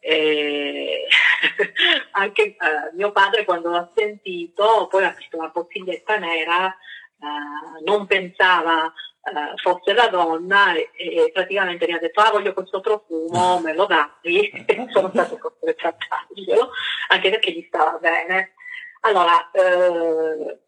E 0.00 1.06
anche 2.12 2.42
eh, 2.42 2.56
mio 2.94 3.12
padre 3.12 3.44
quando 3.44 3.70
l'ha 3.70 3.88
sentito, 3.94 4.88
poi 4.88 5.04
ha 5.04 5.14
visto 5.16 5.36
la 5.36 5.48
bottiglietta 5.48 6.16
nera, 6.16 6.68
eh, 6.68 7.84
non 7.84 8.06
pensava 8.06 8.92
eh, 9.22 9.56
fosse 9.56 9.92
la 9.92 10.08
donna 10.08 10.72
e, 10.74 10.90
e, 10.96 11.30
praticamente 11.32 11.86
mi 11.86 11.92
ha 11.92 11.98
detto 11.98 12.20
ah 12.20 12.30
voglio 12.30 12.54
questo 12.54 12.80
profumo, 12.80 13.60
me 13.62 13.74
lo 13.74 13.86
dai 13.86 14.48
e 14.66 14.86
sono 14.90 15.10
stato 15.10 15.38
costretto 15.38 15.86
a 15.86 15.96
darglielo, 16.08 16.70
anche 17.08 17.30
perché 17.30 17.52
gli 17.52 17.64
stava 17.68 17.98
bene. 17.98 18.54
Allora, 19.02 19.50
eh, 19.52 20.58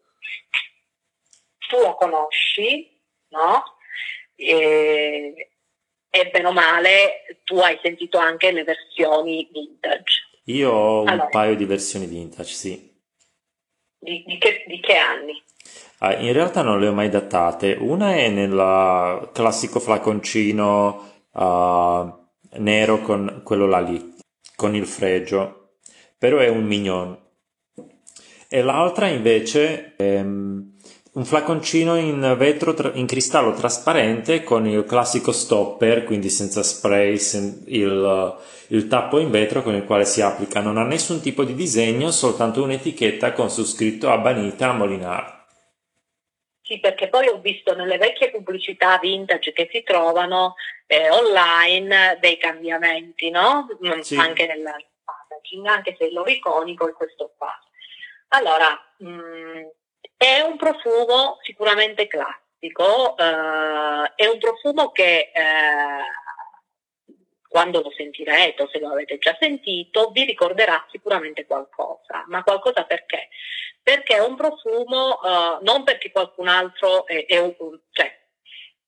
tu 1.67 1.79
lo 1.79 1.95
conosci, 1.95 2.99
no? 3.29 3.63
E, 4.35 5.52
e 6.15 6.29
bene 6.29 6.47
o 6.47 6.51
male 6.51 7.25
tu 7.43 7.57
hai 7.57 7.79
sentito 7.81 8.19
anche 8.19 8.51
le 8.51 8.63
versioni 8.63 9.49
vintage. 9.51 10.29
Io 10.45 10.69
ho 10.69 11.03
allora, 11.05 11.23
un 11.23 11.29
paio 11.31 11.55
di 11.55 11.65
versioni 11.65 12.05
vintage, 12.05 12.53
sì. 12.53 12.95
Di, 13.97 14.23
di, 14.23 14.37
che, 14.37 14.63
di 14.67 14.79
che, 14.79 14.95
anni? 14.95 15.41
Ah, 15.99 16.15
in 16.17 16.31
realtà 16.31 16.61
non 16.61 16.79
le 16.79 16.87
ho 16.87 16.93
mai 16.93 17.09
datate. 17.09 17.75
Una 17.79 18.15
è 18.15 18.29
nel 18.29 19.31
classico 19.33 19.79
flaconcino 19.79 21.23
uh, 21.31 22.59
nero 22.59 23.01
con 23.01 23.41
quello 23.43 23.65
là 23.65 23.79
lì, 23.79 24.15
con 24.55 24.75
il 24.75 24.85
fregio, 24.85 25.77
però 26.15 26.37
è 26.37 26.47
un 26.47 26.63
mignon. 26.63 27.19
E 28.49 28.61
l'altra 28.61 29.07
invece 29.07 29.95
è 29.95 30.21
un 31.13 31.25
flaconcino 31.25 31.95
in 31.95 32.35
vetro, 32.37 32.73
in 32.93 33.05
cristallo 33.05 33.53
trasparente 33.53 34.43
con 34.43 34.65
il 34.65 34.83
classico 34.85 35.31
stopper, 35.31 36.05
quindi 36.05 36.29
senza 36.29 36.63
spray, 36.63 37.17
il, 37.65 38.37
il 38.69 38.87
tappo 38.87 39.19
in 39.19 39.29
vetro 39.29 39.61
con 39.61 39.75
il 39.75 39.85
quale 39.85 40.05
si 40.05 40.21
applica. 40.21 40.59
Non 40.59 40.77
ha 40.77 40.83
nessun 40.83 41.21
tipo 41.21 41.43
di 41.43 41.53
disegno, 41.53 42.09
soltanto 42.09 42.63
un'etichetta 42.63 43.33
con 43.33 43.49
su 43.51 43.63
scritto 43.63 44.09
Abanita 44.09 44.71
Molinar. 44.71 45.41
Sì, 46.63 46.79
perché 46.79 47.09
poi 47.09 47.27
ho 47.27 47.39
visto 47.39 47.75
nelle 47.75 47.97
vecchie 47.97 48.31
pubblicità 48.31 48.97
vintage 48.97 49.51
che 49.51 49.69
si 49.71 49.83
trovano 49.83 50.55
eh, 50.87 51.09
online 51.11 52.17
dei 52.21 52.37
cambiamenti, 52.37 53.29
no? 53.29 53.67
Mm, 53.85 53.99
sì. 53.99 54.15
Anche 54.15 54.47
nel 54.47 54.63
packaging, 55.03 55.65
anche 55.67 55.95
se 55.99 56.09
l'ho 56.09 56.25
iconico 56.25 56.87
è 56.89 56.93
questo 56.93 57.35
qua. 57.37 57.51
Allora, 58.29 58.69
mh, 58.97 59.07
mm, 59.09 59.63
è 60.23 60.39
un 60.39 60.55
profumo 60.55 61.37
sicuramente 61.41 62.07
classico, 62.07 63.17
eh, 63.17 64.13
è 64.15 64.25
un 64.27 64.39
profumo 64.39 64.91
che 64.91 65.31
eh, 65.33 65.41
quando 67.49 67.81
lo 67.81 67.91
sentirete 67.91 68.63
o 68.63 68.69
se 68.71 68.79
lo 68.79 68.91
avete 68.91 69.17
già 69.17 69.35
sentito 69.37 70.11
vi 70.11 70.23
ricorderà 70.23 70.85
sicuramente 70.91 71.45
qualcosa, 71.45 72.23
ma 72.27 72.41
qualcosa 72.41 72.85
perché? 72.85 73.27
Perché 73.81 74.15
è 74.15 74.19
un 74.25 74.37
profumo, 74.37 75.21
eh, 75.21 75.57
non 75.63 75.83
perché 75.83 76.09
qualcun 76.09 76.47
altro 76.47 77.05
è, 77.05 77.25
è 77.25 77.39
un, 77.39 77.53
cioè, 77.91 78.22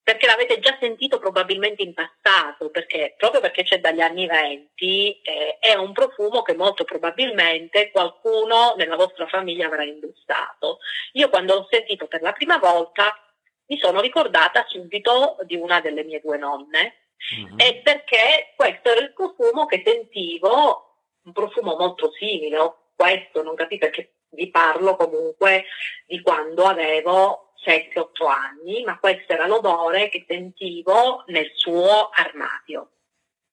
perché 0.06 0.26
l'avete 0.26 0.60
già 0.60 0.76
sentito 0.78 1.18
probabilmente 1.18 1.82
in 1.82 1.92
passato, 1.92 2.70
perché, 2.70 3.16
proprio 3.18 3.40
perché 3.40 3.64
c'è 3.64 3.80
dagli 3.80 4.00
anni 4.00 4.28
venti, 4.28 5.20
eh, 5.20 5.58
è 5.58 5.74
un 5.74 5.92
profumo 5.92 6.42
che 6.42 6.54
molto 6.54 6.84
probabilmente 6.84 7.90
qualcuno 7.90 8.74
nella 8.76 8.94
vostra 8.94 9.26
famiglia 9.26 9.66
avrà 9.66 9.82
indossato. 9.82 10.78
Io 11.14 11.28
quando 11.28 11.54
l'ho 11.54 11.66
sentito 11.68 12.06
per 12.06 12.22
la 12.22 12.30
prima 12.30 12.58
volta 12.58 13.20
mi 13.66 13.78
sono 13.78 14.00
ricordata 14.00 14.64
subito 14.68 15.38
di 15.42 15.56
una 15.56 15.80
delle 15.80 16.04
mie 16.04 16.20
due 16.20 16.38
nonne, 16.38 17.08
mm-hmm. 17.40 17.58
e 17.58 17.80
perché 17.82 18.52
questo 18.54 18.90
era 18.90 19.00
il 19.00 19.12
profumo 19.12 19.66
che 19.66 19.82
sentivo, 19.84 21.00
un 21.24 21.32
profumo 21.32 21.74
molto 21.74 22.12
simile, 22.12 22.58
questo 22.94 23.42
non 23.42 23.56
capite 23.56 23.88
perché 23.88 24.12
vi 24.28 24.50
parlo 24.50 24.94
comunque 24.94 25.64
di 26.06 26.20
quando 26.20 26.62
avevo 26.62 27.45
7-8 27.66 28.26
anni, 28.28 28.84
ma 28.84 28.98
questo 28.98 29.32
era 29.32 29.46
l'odore 29.46 30.08
che 30.08 30.24
sentivo 30.28 31.24
nel 31.26 31.50
suo 31.54 32.10
armadio. 32.10 32.90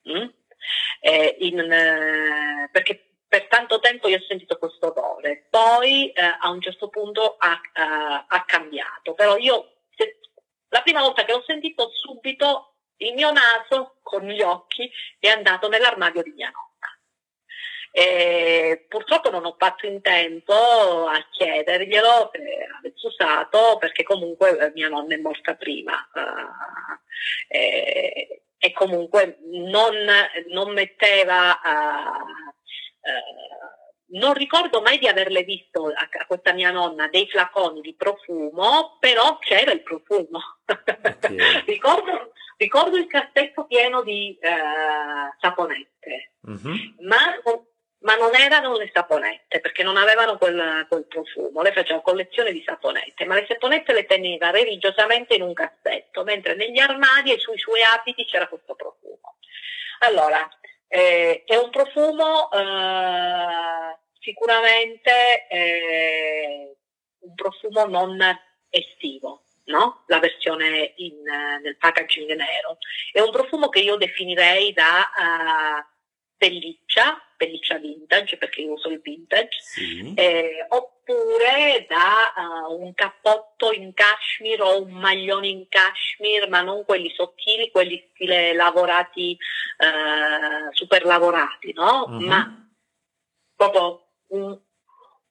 Mm? 0.09 0.27
Eh, 1.01 1.35
in, 1.39 1.59
eh, 1.59 2.69
perché 2.71 3.13
per 3.27 3.47
tanto 3.47 3.79
tempo 3.79 4.07
io 4.07 4.17
ho 4.17 4.25
sentito 4.27 4.59
questo 4.59 4.87
odore, 4.87 5.47
poi 5.49 6.11
eh, 6.11 6.21
a 6.39 6.49
un 6.51 6.61
certo 6.61 6.87
punto 6.89 7.35
ha, 7.39 7.53
uh, 7.53 8.25
ha 8.27 8.43
cambiato, 8.45 9.15
però 9.15 9.37
io 9.37 9.77
se, 9.95 10.19
la 10.69 10.83
prima 10.83 11.01
volta 11.01 11.25
che 11.25 11.31
l'ho 11.31 11.43
sentito 11.43 11.89
subito 11.91 12.75
il 12.97 13.15
mio 13.15 13.31
naso 13.31 13.95
con 14.03 14.21
gli 14.27 14.41
occhi 14.43 14.87
è 15.17 15.29
andato 15.29 15.67
nell'armadio 15.67 16.21
di 16.21 16.31
mia 16.31 16.51
nonna. 16.51 16.72
E 17.95 18.85
purtroppo 18.89 19.29
non 19.29 19.45
ho 19.45 19.55
fatto 19.55 19.85
in 19.85 20.01
tempo 20.01 20.51
a 20.51 21.23
chiederglielo 21.29 22.31
se 22.33 22.67
avesse 22.79 23.05
usato 23.05 23.77
perché 23.77 24.01
comunque 24.01 24.57
eh, 24.57 24.71
mia 24.73 24.89
nonna 24.89 25.13
è 25.13 25.19
morta 25.19 25.53
prima 25.53 25.93
uh, 26.11 26.97
e, 27.47 28.45
e, 28.57 28.71
comunque 28.71 29.37
non, 29.43 29.93
non 30.49 30.73
metteva 30.73 31.51
uh, 31.63 32.23
uh, 33.09 34.19
non 34.19 34.33
ricordo 34.33 34.81
mai 34.81 34.97
di 34.97 35.07
averle 35.07 35.43
visto 35.43 35.85
a, 35.85 36.25
questa 36.25 36.51
mia 36.51 36.71
nonna 36.71 37.07
dei 37.09 37.27
flaconi 37.27 37.81
di 37.81 37.93
profumo, 37.93 38.97
però 38.99 39.37
c'era 39.37 39.71
il 39.71 39.83
profumo. 39.83 40.39
Okay. 40.65 41.61
ricordo, 41.65 42.31
ricordo, 42.57 42.97
il 42.97 43.05
cassetto 43.05 43.65
pieno 43.65 44.01
di 44.01 44.37
saponette, 45.39 46.33
mm-hmm. 46.47 46.75
ma 47.01 47.39
ma 48.03 48.15
non 48.15 48.35
erano 48.35 48.77
le 48.77 48.89
saponette 48.93 49.59
perché 49.59 49.83
non 49.83 49.97
avevano 49.97 50.37
quel, 50.37 50.85
quel 50.89 51.05
profumo, 51.05 51.61
lei 51.61 51.73
faceva 51.73 52.01
collezione 52.01 52.51
di 52.51 52.63
saponette, 52.65 53.25
ma 53.25 53.35
le 53.35 53.45
saponette 53.47 53.93
le 53.93 54.05
teneva 54.05 54.51
religiosamente 54.51 55.35
in 55.35 55.41
un 55.41 55.53
cassetto, 55.53 56.23
mentre 56.23 56.55
negli 56.55 56.79
armadi 56.79 57.31
e 57.31 57.39
sui 57.39 57.57
suoi 57.57 57.81
abiti 57.81 58.25
c'era 58.25 58.47
questo 58.47 58.75
profumo. 58.75 59.37
Allora, 59.99 60.47
eh, 60.87 61.43
è 61.45 61.55
un 61.55 61.69
profumo 61.69 62.51
eh, 62.51 63.97
sicuramente 64.19 65.47
eh, 65.47 66.75
un 67.19 67.35
profumo 67.35 67.85
non 67.85 68.19
estivo, 68.69 69.43
no? 69.65 70.03
La 70.07 70.19
versione 70.19 70.93
in, 70.97 71.21
nel 71.23 71.77
packaging 71.77 72.33
nero. 72.35 72.77
È 73.13 73.21
un 73.21 73.31
profumo 73.31 73.69
che 73.69 73.79
io 73.79 73.95
definirei 73.95 74.73
da 74.73 75.09
uh, 75.15 75.92
pelliccia, 76.43 77.21
pelliccia 77.37 77.77
vintage 77.77 78.35
perché 78.35 78.61
io 78.61 78.73
uso 78.73 78.89
il 78.89 78.99
vintage, 78.99 79.57
sì. 79.61 80.13
eh, 80.13 80.65
oppure 80.67 81.85
da 81.87 82.33
uh, 82.67 82.81
un 82.81 82.93
cappotto 82.93 83.71
in 83.71 83.93
cashmere 83.93 84.61
o 84.61 84.81
un 84.83 84.91
maglione 84.91 85.47
in 85.47 85.69
cashmere, 85.69 86.49
ma 86.49 86.61
non 86.61 86.83
quelli 86.83 87.09
sottili, 87.15 87.71
quelli 87.71 88.09
stile 88.11 88.53
lavorati, 88.53 89.37
uh, 89.77 90.73
super 90.73 91.05
lavorati, 91.05 91.71
no? 91.71 92.07
Uh-huh. 92.09 92.25
Ma 92.25 92.67
proprio 93.55 94.07
un, 94.27 94.59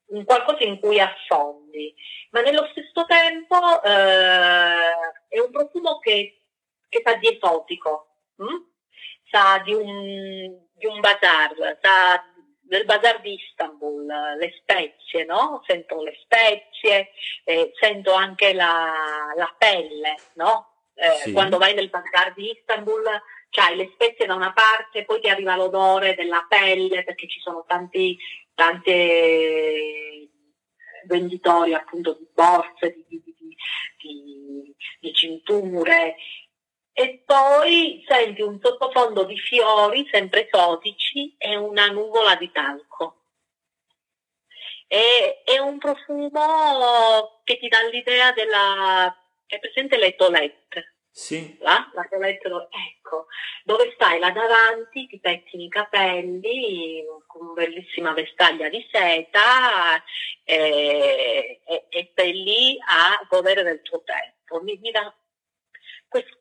un, 0.06 0.24
qualcosa 0.24 0.64
in 0.64 0.80
cui 0.80 0.98
affondi. 0.98 1.94
Ma 2.30 2.40
nello 2.40 2.66
stesso 2.70 3.04
tempo 3.04 3.56
uh, 3.56 5.28
è 5.28 5.38
un 5.38 5.50
profumo 5.50 5.98
che, 5.98 6.40
che 6.88 7.02
fa 7.04 7.16
di 7.16 7.28
esotico. 7.28 8.06
Hm? 8.36 8.70
Sa 9.30 9.58
di 9.64 9.72
un, 9.72 10.58
di 10.74 10.86
un 10.86 11.00
bazar, 11.00 11.78
sa 11.80 12.22
del 12.60 12.84
bazar 12.84 13.20
di 13.20 13.34
Istanbul, 13.34 14.06
le 14.38 14.52
spezie, 14.60 15.24
no? 15.24 15.62
Sento 15.66 16.02
le 16.02 16.14
spezie, 16.22 17.10
eh, 17.44 17.70
sento 17.78 18.12
anche 18.14 18.54
la, 18.54 19.32
la 19.36 19.54
pelle, 19.58 20.16
no? 20.34 20.68
Eh, 20.94 21.10
sì. 21.24 21.32
Quando 21.32 21.58
vai 21.58 21.74
nel 21.74 21.90
bazar 21.90 22.32
di 22.34 22.50
Istanbul 22.50 23.02
c'hai 23.50 23.76
le 23.76 23.90
spezie 23.92 24.24
da 24.24 24.34
una 24.34 24.52
parte, 24.52 25.04
poi 25.04 25.20
ti 25.20 25.28
arriva 25.28 25.56
l'odore 25.56 26.14
della 26.14 26.46
pelle 26.48 27.04
perché 27.04 27.28
ci 27.28 27.40
sono 27.40 27.64
tanti, 27.66 28.16
tante 28.54 30.28
venditori 31.06 31.74
appunto 31.74 32.14
di 32.14 32.26
borse, 32.32 32.94
di, 32.94 33.04
di, 33.08 33.22
di, 33.98 34.74
di 35.00 35.12
cinture 35.12 36.16
e 36.92 37.22
poi 37.24 38.04
senti 38.06 38.42
un 38.42 38.58
sottofondo 38.62 39.24
di 39.24 39.38
fiori 39.38 40.06
sempre 40.10 40.46
esotici 40.46 41.34
e 41.38 41.56
una 41.56 41.86
nuvola 41.86 42.36
di 42.36 42.50
talco. 42.52 43.16
E, 44.86 45.42
è 45.42 45.58
un 45.58 45.78
profumo 45.78 47.40
che 47.44 47.58
ti 47.58 47.68
dà 47.68 47.82
l'idea 47.88 48.32
della... 48.32 49.14
è 49.46 49.58
presente 49.58 49.96
le 49.96 50.14
tolette? 50.16 50.96
Sì. 51.10 51.56
La, 51.60 51.90
la 51.94 52.06
tolette, 52.10 52.48
ecco, 52.48 53.26
dove 53.64 53.92
stai 53.94 54.18
là 54.18 54.30
davanti, 54.30 55.06
ti 55.06 55.18
pettini 55.18 55.64
i 55.64 55.68
capelli 55.68 57.04
con 57.26 57.46
una 57.46 57.52
bellissima 57.54 58.12
vestaglia 58.12 58.68
di 58.68 58.86
seta 58.90 60.02
e, 60.44 61.60
e, 61.64 61.86
e 61.88 62.08
stai 62.12 62.32
lì 62.32 62.78
a 62.86 63.26
godere 63.28 63.62
del 63.62 63.80
tuo 63.82 64.02
tempo. 64.04 64.62
Mi, 64.62 64.78
mi 64.78 64.90
dà 64.90 65.14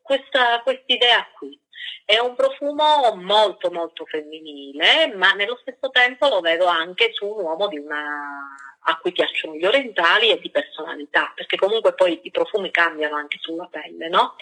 questa 0.02 0.64
idea 0.86 1.28
qui. 1.38 1.60
È 2.06 2.20
un 2.20 2.36
profumo 2.36 3.16
molto 3.16 3.72
molto 3.72 4.06
femminile, 4.06 5.14
ma 5.16 5.32
nello 5.32 5.58
stesso 5.62 5.90
tempo 5.90 6.28
lo 6.28 6.42
vedo 6.42 6.66
anche 6.66 7.12
su 7.14 7.26
un 7.26 7.44
uomo 7.44 7.68
una, 7.72 8.56
a 8.84 8.98
cui 8.98 9.12
piacciono 9.12 9.56
gli 9.56 9.66
orientali 9.66 10.30
e 10.30 10.40
di 10.40 10.50
personalità, 10.52 11.32
perché 11.36 11.58
comunque 11.58 11.94
poi 11.94 12.20
i 12.24 12.32
profumi 12.32 12.70
cambiano 12.72 13.16
anche 13.16 13.38
sulla 13.40 13.68
pelle, 13.72 14.10
no? 14.10 14.36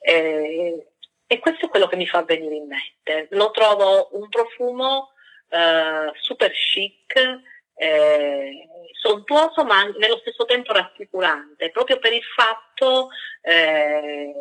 E, 0.00 0.92
e 1.26 1.38
questo 1.40 1.66
è 1.66 1.68
quello 1.68 1.88
che 1.88 1.96
mi 1.96 2.06
fa 2.06 2.22
venire 2.22 2.54
in 2.54 2.66
mente. 2.66 3.28
Lo 3.30 3.50
trovo 3.50 4.08
un 4.12 4.28
profumo 4.28 5.12
eh, 5.48 6.10
super 6.20 6.52
chic, 6.52 7.40
eh, 7.74 8.68
sontuoso 9.00 9.64
ma 9.64 9.84
nello 9.84 10.18
stesso 10.18 10.44
tempo 10.44 10.72
rassicurante, 10.72 11.70
proprio 11.70 11.98
per 11.98 12.12
il 12.12 12.24
fatto 12.24 13.08
eh, 13.42 14.34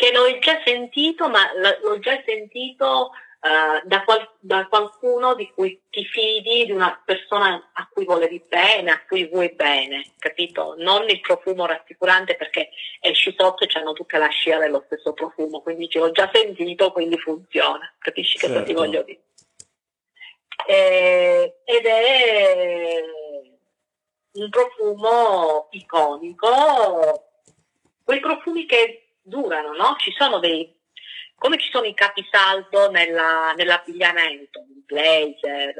che 0.00 0.12
l'ho 0.12 0.38
già 0.38 0.58
sentito, 0.64 1.28
ma 1.28 1.42
l'ho 1.82 1.98
già 1.98 2.22
sentito 2.24 3.10
uh, 3.40 3.86
da, 3.86 4.02
qual- 4.02 4.30
da, 4.38 4.66
qualcuno 4.66 5.34
di 5.34 5.52
cui 5.52 5.78
ti 5.90 6.06
fidi, 6.06 6.64
di 6.64 6.72
una 6.72 6.98
persona 7.04 7.70
a 7.74 7.86
cui 7.92 8.06
volevi 8.06 8.42
bene, 8.48 8.92
a 8.92 9.04
cui 9.06 9.28
vuoi 9.28 9.50
bene, 9.50 10.12
capito? 10.18 10.74
Non 10.78 11.06
il 11.10 11.20
profumo 11.20 11.66
rassicurante 11.66 12.34
perché 12.34 12.70
esci 12.98 13.34
sotto 13.36 13.64
e 13.64 13.68
hanno 13.74 13.92
tutta 13.92 14.16
la 14.16 14.28
scia 14.28 14.56
dello 14.56 14.82
stesso 14.86 15.12
profumo, 15.12 15.60
quindi 15.60 15.86
ce 15.90 15.98
l'ho 15.98 16.12
già 16.12 16.30
sentito, 16.32 16.92
quindi 16.92 17.18
funziona, 17.18 17.92
capisci 17.98 18.38
certo. 18.38 18.54
cosa 18.54 18.64
ti 18.64 18.72
certo. 18.72 18.86
voglio 18.86 19.02
dire? 19.02 19.20
Eh, 20.66 21.56
ed 21.64 21.84
è 21.84 23.02
un 24.32 24.48
profumo 24.48 25.68
iconico, 25.72 27.26
quei 28.02 28.20
profumi 28.20 28.64
che 28.64 28.99
durano, 29.22 29.72
no? 29.72 29.96
Ci 29.98 30.12
sono 30.16 30.38
dei, 30.38 30.74
come 31.34 31.58
ci 31.58 31.70
sono 31.70 31.86
i 31.86 31.94
capisaldo 31.94 32.90
nella, 32.90 33.52
nell'abbigliamento, 33.56 34.60
il 34.60 34.84
blazer, 34.84 35.74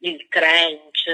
il 0.00 0.26
trench, 0.28 1.06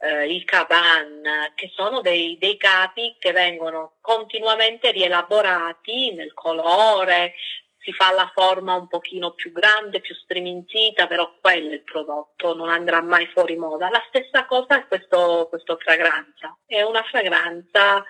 eh, 0.00 0.32
il 0.32 0.44
caban, 0.44 1.52
che 1.54 1.70
sono 1.74 2.00
dei, 2.00 2.38
dei 2.38 2.56
capi 2.56 3.16
che 3.18 3.32
vengono 3.32 3.96
continuamente 4.00 4.90
rielaborati 4.90 6.12
nel 6.14 6.32
colore, 6.34 7.34
si 7.82 7.92
fa 7.92 8.12
la 8.12 8.30
forma 8.34 8.74
un 8.74 8.88
pochino 8.88 9.32
più 9.32 9.52
grande, 9.52 10.00
più 10.00 10.14
striminzita, 10.14 11.06
però 11.06 11.34
quello 11.40 11.70
è 11.70 11.74
il 11.74 11.82
prodotto, 11.82 12.54
non 12.54 12.68
andrà 12.68 13.00
mai 13.00 13.26
fuori 13.28 13.56
moda. 13.56 13.88
La 13.88 14.04
stessa 14.08 14.44
cosa 14.44 14.76
è 14.76 14.86
questo, 14.86 15.46
questo 15.48 15.76
fragranza, 15.78 16.56
è 16.66 16.82
una 16.82 17.02
fragranza, 17.02 18.04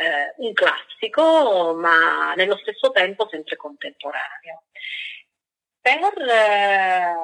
eh, 0.00 0.32
un 0.38 0.52
classico, 0.54 1.74
ma 1.74 2.32
nello 2.34 2.56
stesso 2.56 2.90
tempo 2.90 3.28
sempre 3.30 3.56
contemporaneo. 3.56 4.62
Per, 5.78 6.28
eh, 6.28 7.14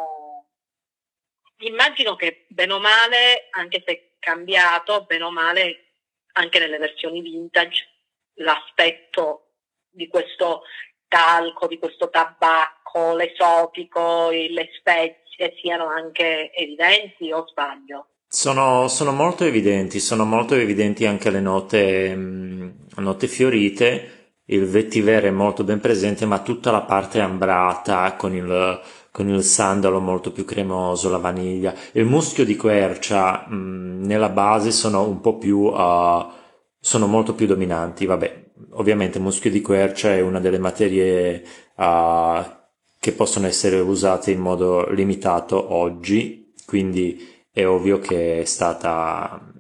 immagino 1.66 2.16
che 2.16 2.44
bene 2.48 2.72
o 2.74 2.80
male, 2.80 3.48
anche 3.52 3.82
se 3.86 4.16
cambiato, 4.18 5.04
bene 5.04 5.24
o 5.24 5.30
male, 5.30 5.84
anche 6.32 6.58
nelle 6.58 6.76
versioni 6.76 7.22
vintage, 7.22 7.88
l'aspetto 8.34 9.52
di 9.88 10.08
questo 10.08 10.62
talco, 11.08 11.66
di 11.66 11.78
questo 11.78 12.10
tabacco, 12.10 13.14
l'esotico, 13.14 14.28
le 14.28 14.68
spezie 14.78 15.54
siano 15.62 15.86
anche 15.86 16.52
evidenti 16.52 17.32
o 17.32 17.46
sbaglio? 17.48 18.08
Sono, 18.28 18.88
sono 18.88 19.12
molto 19.12 19.44
evidenti, 19.44 20.00
sono 20.00 20.24
molto 20.24 20.56
evidenti 20.56 21.06
anche 21.06 21.30
le 21.30 21.40
note, 21.40 22.14
mh, 22.14 22.20
mm, 22.20 22.55
note 22.96 23.26
fiorite, 23.26 24.16
il 24.46 24.64
vetiver 24.66 25.24
è 25.24 25.30
molto 25.30 25.64
ben 25.64 25.80
presente, 25.80 26.24
ma 26.26 26.40
tutta 26.40 26.70
la 26.70 26.82
parte 26.82 27.20
ambrata 27.20 28.14
con 28.14 28.34
il, 28.34 28.80
con 29.10 29.28
il 29.28 29.42
sandalo 29.42 30.00
molto 30.00 30.30
più 30.30 30.44
cremoso, 30.44 31.10
la 31.10 31.18
vaniglia. 31.18 31.74
Il 31.92 32.04
muschio 32.04 32.44
di 32.44 32.54
quercia 32.56 33.46
mh, 33.48 33.54
mm, 33.54 34.04
nella 34.04 34.28
base 34.28 34.70
sono 34.70 35.08
un 35.08 35.20
po' 35.20 35.36
più, 35.38 35.58
uh, 35.58 36.26
sono 36.78 37.06
molto 37.06 37.34
più 37.34 37.46
dominanti, 37.46 38.06
vabbè, 38.06 38.44
ovviamente 38.72 39.18
il 39.18 39.24
muschio 39.24 39.50
di 39.50 39.60
quercia 39.60 40.14
è 40.14 40.20
una 40.20 40.38
delle 40.38 40.58
materie 40.58 41.42
uh, 41.76 42.44
che 42.98 43.12
possono 43.12 43.46
essere 43.46 43.80
usate 43.80 44.30
in 44.30 44.40
modo 44.40 44.88
limitato 44.90 45.72
oggi, 45.74 46.52
quindi 46.64 47.34
è 47.50 47.66
ovvio 47.66 47.98
che 47.98 48.40
è 48.40 48.44
stata 48.44 49.54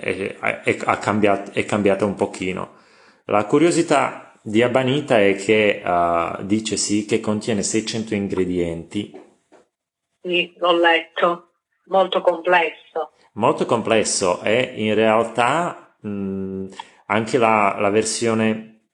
è, 0.00 0.36
è, 0.38 0.60
è, 0.62 0.98
cambiata, 0.98 1.52
è 1.52 1.64
cambiata 1.64 2.04
un 2.04 2.14
pochino. 2.14 2.78
La 3.26 3.44
curiosità 3.44 4.32
di 4.42 4.62
Abanita 4.62 5.20
è 5.20 5.36
che 5.36 5.82
uh, 5.84 6.42
dice 6.44 6.76
sì 6.76 7.04
che 7.04 7.20
contiene 7.20 7.62
600 7.62 8.14
ingredienti. 8.14 9.12
Sì, 10.22 10.52
l'ho 10.56 10.72
letto, 10.72 11.50
molto 11.86 12.20
complesso. 12.20 13.12
Molto 13.34 13.66
complesso 13.66 14.42
e 14.42 14.72
in 14.76 14.94
realtà 14.94 15.96
mh, 16.00 16.66
anche 17.06 17.38
la, 17.38 17.76
la, 17.78 17.90
versione, 17.90 18.86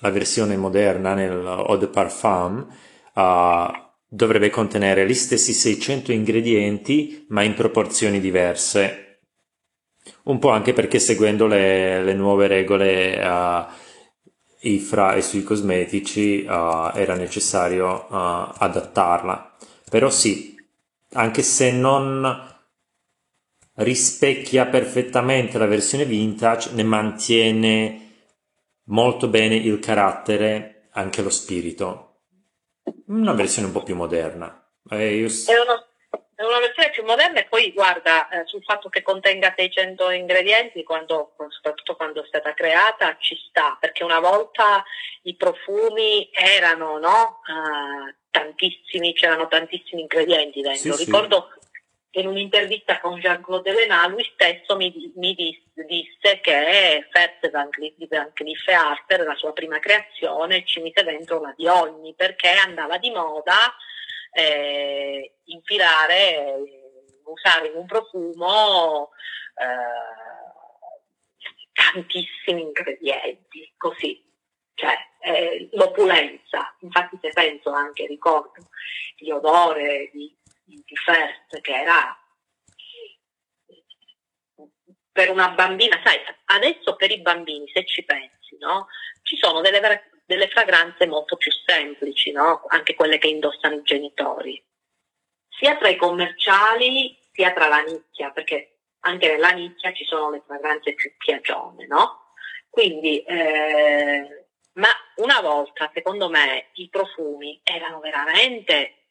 la 0.00 0.10
versione 0.10 0.56
moderna 0.56 1.14
nel 1.14 1.44
Eau 1.44 1.76
de 1.76 1.88
Parfum 1.88 2.66
uh, 3.14 3.84
dovrebbe 4.08 4.50
contenere 4.50 5.06
gli 5.06 5.14
stessi 5.14 5.52
600 5.52 6.12
ingredienti 6.12 7.26
ma 7.28 7.42
in 7.42 7.54
proporzioni 7.54 8.20
diverse. 8.20 9.05
Un 10.26 10.38
po' 10.38 10.50
anche 10.50 10.72
perché 10.72 10.98
seguendo 10.98 11.46
le, 11.46 12.02
le 12.02 12.14
nuove 12.14 12.46
regole 12.46 13.16
uh, 13.16 13.64
IFRA 14.60 15.14
e 15.14 15.22
sui 15.22 15.42
cosmetici 15.42 16.44
uh, 16.44 16.90
era 16.94 17.14
necessario 17.14 18.06
uh, 18.08 18.52
adattarla. 18.58 19.56
Però 19.88 20.10
sì, 20.10 20.56
anche 21.12 21.42
se 21.42 21.70
non 21.70 22.54
rispecchia 23.74 24.66
perfettamente 24.66 25.58
la 25.58 25.66
versione 25.66 26.04
vintage, 26.04 26.70
ne 26.72 26.82
mantiene 26.82 28.00
molto 28.84 29.28
bene 29.28 29.54
il 29.56 29.78
carattere, 29.78 30.88
anche 30.92 31.22
lo 31.22 31.30
spirito. 31.30 32.02
Una 33.06 33.32
versione 33.32 33.68
un 33.68 33.72
po' 33.72 33.82
più 33.82 33.94
moderna. 33.94 34.64
Eh, 34.90 35.16
io... 35.16 35.26
è, 35.26 35.60
una, 35.60 35.84
è, 36.36 36.44
una, 36.44 36.60
versione 36.60 36.90
più 36.90 37.04
moderna 37.04 37.40
e 37.40 37.46
poi 37.46 37.72
guarda 37.72 38.28
eh, 38.28 38.46
sul 38.46 38.62
fatto 38.62 38.88
che 38.88 39.02
contenga 39.02 39.54
600 39.56 40.10
ingredienti, 40.10 40.84
quando, 40.84 41.34
soprattutto 41.48 41.96
quando 41.96 42.22
è 42.22 42.26
stata 42.26 42.54
creata, 42.54 43.16
ci 43.18 43.36
sta, 43.48 43.76
perché 43.80 44.04
una 44.04 44.20
volta 44.20 44.84
i 45.22 45.34
profumi 45.34 46.28
erano 46.32 46.98
no, 46.98 47.40
uh, 47.46 48.14
tantissimi, 48.30 49.14
c'erano 49.14 49.48
tantissimi 49.48 50.02
ingredienti 50.02 50.60
dentro. 50.60 50.92
Sì, 50.94 51.04
Ricordo 51.04 51.48
sì 51.52 51.56
in 52.16 52.26
un'intervista 52.26 53.00
con 53.00 53.18
Jean-Claude 53.18 53.70
Elena 53.70 54.06
lui 54.06 54.26
stesso 54.32 54.76
mi, 54.76 55.12
mi 55.16 55.34
disse 55.34 56.40
che 56.40 57.06
Fert 57.10 57.50
Van 57.50 57.68
Cleef 57.70 58.68
Arthur, 58.68 59.26
la 59.26 59.34
sua 59.34 59.52
prima 59.52 59.78
creazione, 59.78 60.64
ci 60.64 60.80
mise 60.80 61.02
dentro 61.02 61.40
la 61.40 61.52
di 61.56 61.66
ogni 61.66 62.14
perché 62.14 62.48
andava 62.48 62.96
di 62.96 63.10
moda 63.10 63.74
eh, 64.36 65.38
infilare, 65.44 66.56
usare 67.24 67.68
in 67.68 67.76
un 67.76 67.86
profumo 67.86 69.10
eh, 69.54 70.34
tantissimi 71.72 72.62
ingredienti, 72.62 73.72
così. 73.76 74.24
Cioè, 74.74 74.94
eh, 75.20 75.68
l'opulenza, 75.72 76.76
infatti 76.80 77.18
se 77.20 77.30
penso 77.30 77.70
anche, 77.70 78.06
ricordo, 78.06 78.68
di 79.16 79.30
odore, 79.32 80.10
di 80.12 80.36
di 80.66 80.96
First, 80.96 81.60
che 81.60 81.72
era 81.72 82.20
per 85.12 85.30
una 85.30 85.50
bambina, 85.50 86.00
sai, 86.04 86.18
adesso 86.46 86.96
per 86.96 87.10
i 87.10 87.20
bambini, 87.20 87.68
se 87.72 87.86
ci 87.86 88.04
pensi, 88.04 88.56
no? 88.58 88.88
Ci 89.22 89.38
sono 89.40 89.60
delle, 89.60 89.80
delle 90.26 90.48
fragranze 90.48 91.06
molto 91.06 91.36
più 91.36 91.50
semplici, 91.64 92.32
no? 92.32 92.64
Anche 92.68 92.94
quelle 92.94 93.18
che 93.18 93.28
indossano 93.28 93.76
i 93.76 93.82
genitori. 93.82 94.62
Sia 95.48 95.76
tra 95.76 95.88
i 95.88 95.96
commerciali, 95.96 97.16
sia 97.32 97.52
tra 97.52 97.68
la 97.68 97.82
nicchia, 97.82 98.30
perché 98.30 98.78
anche 99.00 99.28
nella 99.28 99.50
nicchia 99.50 99.92
ci 99.92 100.04
sono 100.04 100.30
le 100.30 100.42
fragranze 100.44 100.94
più 100.94 101.12
piagione, 101.16 101.86
no? 101.86 102.32
Quindi, 102.68 103.22
eh, 103.22 104.46
ma 104.74 104.88
una 105.16 105.40
volta, 105.40 105.90
secondo 105.94 106.28
me, 106.28 106.70
i 106.74 106.88
profumi 106.90 107.60
erano 107.62 108.00
veramente 108.00 109.06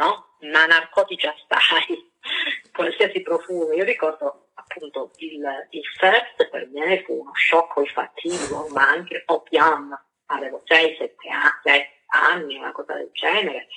no? 0.00 0.36
Ma 0.50 0.64
narcotici 0.66 1.26
assai, 1.26 2.10
qualsiasi 2.72 3.20
profumo. 3.20 3.72
Io 3.72 3.84
ricordo 3.84 4.48
appunto 4.54 5.10
il, 5.16 5.42
il 5.70 5.84
first 5.98 6.48
per 6.48 6.68
me 6.68 7.02
fu 7.04 7.20
uno 7.20 7.32
shock 7.34 7.76
olfattivo, 7.76 8.68
ma 8.68 8.88
anche 8.88 9.22
opium, 9.26 9.98
avevo 10.30 10.62
6-7 10.64 11.14
anni, 11.28 11.86
anni, 12.06 12.56
una 12.56 12.72
cosa 12.72 12.94
del 12.94 13.10
genere, 13.12 13.68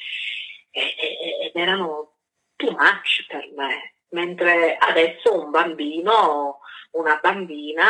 e, 0.71 0.81
e, 0.81 1.45
ed 1.45 1.55
erano 1.55 2.13
too 2.55 2.71
much 2.71 3.25
per 3.27 3.49
me, 3.55 3.95
mentre 4.09 4.77
adesso 4.77 5.39
un 5.39 5.51
bambino, 5.51 6.59
una 6.91 7.19
bambina 7.21 7.85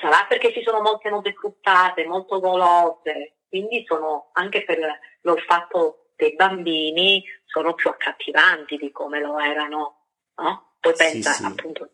sarà 0.00 0.24
perché 0.26 0.52
ci 0.52 0.62
sono 0.62 0.80
molte 0.80 1.10
note 1.10 1.32
fruttate, 1.34 2.06
molto 2.06 2.40
golose, 2.40 3.40
quindi 3.48 3.84
sono 3.86 4.30
anche 4.32 4.64
per 4.64 4.78
l'olfatto 5.22 6.12
dei 6.16 6.34
bambini 6.34 7.22
sono 7.44 7.74
più 7.74 7.90
accattivanti 7.90 8.76
di 8.76 8.90
come 8.90 9.20
lo 9.20 9.38
erano, 9.38 10.06
no? 10.36 10.74
Poi 10.80 10.94
pensa 10.96 11.32
sì, 11.32 11.42
sì. 11.42 11.44
appunto 11.44 11.90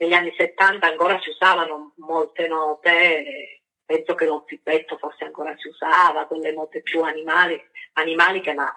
negli 0.00 0.12
anni 0.14 0.34
70 0.36 0.86
ancora 0.86 1.20
si 1.20 1.28
usavano 1.28 1.92
molte 1.96 2.48
note, 2.48 3.59
penso 3.90 4.14
che 4.14 4.24
lo 4.24 4.42
pippetto 4.42 4.96
forse 4.98 5.24
ancora 5.24 5.52
si 5.58 5.66
usava, 5.66 6.26
quelle 6.26 6.52
note 6.52 6.80
più 6.80 7.02
animali, 7.02 7.60
animaliche, 7.94 8.54
ma 8.54 8.72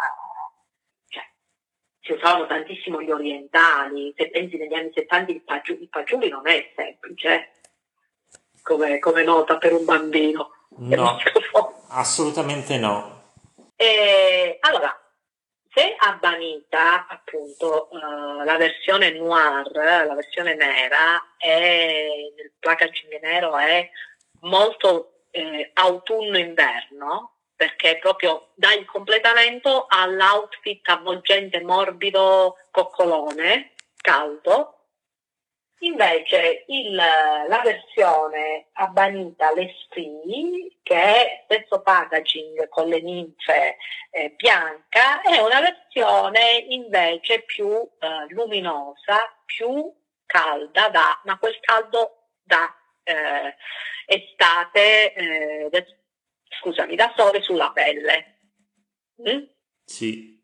cioè, 1.08 1.24
si 2.02 2.14
usavano 2.14 2.48
tantissimo 2.48 3.00
gli 3.00 3.12
orientali, 3.12 4.12
se 4.18 4.32
pensi 4.32 4.58
negli 4.58 4.74
anni 4.74 4.92
70 4.92 5.32
il, 5.32 5.44
pagiu, 5.44 5.78
il 5.80 5.90
pagiuli 5.90 6.30
non 6.30 6.48
è 6.48 6.74
semplice 6.76 7.52
come, 8.64 8.98
come 8.98 9.24
nota 9.24 9.60
per 9.60 9.74
un 9.74 9.86
bambino. 9.86 10.50
No, 10.78 11.20
assolutamente 11.90 12.80
no. 12.80 13.34
E, 13.76 14.58
allora, 14.62 15.00
se 15.72 15.96
a 15.96 16.18
Banita, 16.20 17.06
appunto, 17.06 17.90
uh, 17.92 18.44
la 18.44 18.58
versione 18.58 19.12
noir, 19.12 19.70
la 19.72 20.16
versione 20.16 20.56
nera, 20.56 21.36
è, 21.38 22.08
il 22.36 22.52
packaging 22.60 23.22
nero 23.22 23.56
è 23.58 23.88
molto 24.44 25.26
eh, 25.32 25.72
autunno-inverno, 25.74 27.40
perché 27.56 27.98
proprio 28.00 28.52
dà 28.56 28.74
il 28.74 28.86
completamento 28.86 29.86
all'outfit 29.88 30.88
avvolgente, 30.90 31.62
morbido, 31.62 32.58
coccolone, 32.72 33.74
caldo, 34.02 34.84
Invece 35.84 36.64
il, 36.68 36.96
la 36.96 37.62
versione 37.62 38.70
abbanita 38.74 39.52
l'Esprit, 39.54 40.78
che 40.82 40.96
è 40.96 41.44
stesso 41.44 41.82
packaging 41.82 42.70
con 42.70 42.88
le 42.88 43.02
ninfe 43.02 43.78
eh, 44.12 44.30
bianca, 44.38 45.22
è 45.22 45.40
una 45.40 45.60
versione 45.60 46.66
invece 46.70 47.42
più 47.42 47.70
eh, 47.70 48.26
luminosa, 48.30 49.30
più 49.44 49.94
calda, 50.26 50.88
da, 50.88 51.20
ma 51.26 51.38
quel 51.38 51.60
caldo 51.60 52.30
da 52.42 52.74
eh, 53.04 53.56
estate, 54.06 55.14
eh, 55.14 55.86
scusami, 56.60 56.96
da 56.96 57.14
sole 57.16 57.42
sulla 57.42 57.72
pelle. 57.72 58.40
Mm? 59.22 59.44
Sì. 59.86 60.42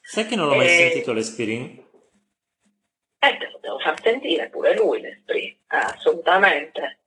Sai 0.00 0.26
che 0.26 0.36
non 0.36 0.48
l'ho 0.48 0.56
mai 0.56 0.66
eh, 0.66 0.76
sentito 0.76 1.12
l'Esprit? 1.12 1.82
Eh, 3.18 3.36
te 3.38 3.50
lo 3.50 3.58
devo 3.60 3.78
far 3.78 4.00
sentire 4.02 4.48
pure 4.50 4.74
lui 4.74 5.00
l'Esprit, 5.00 5.58
assolutamente. 5.68 7.00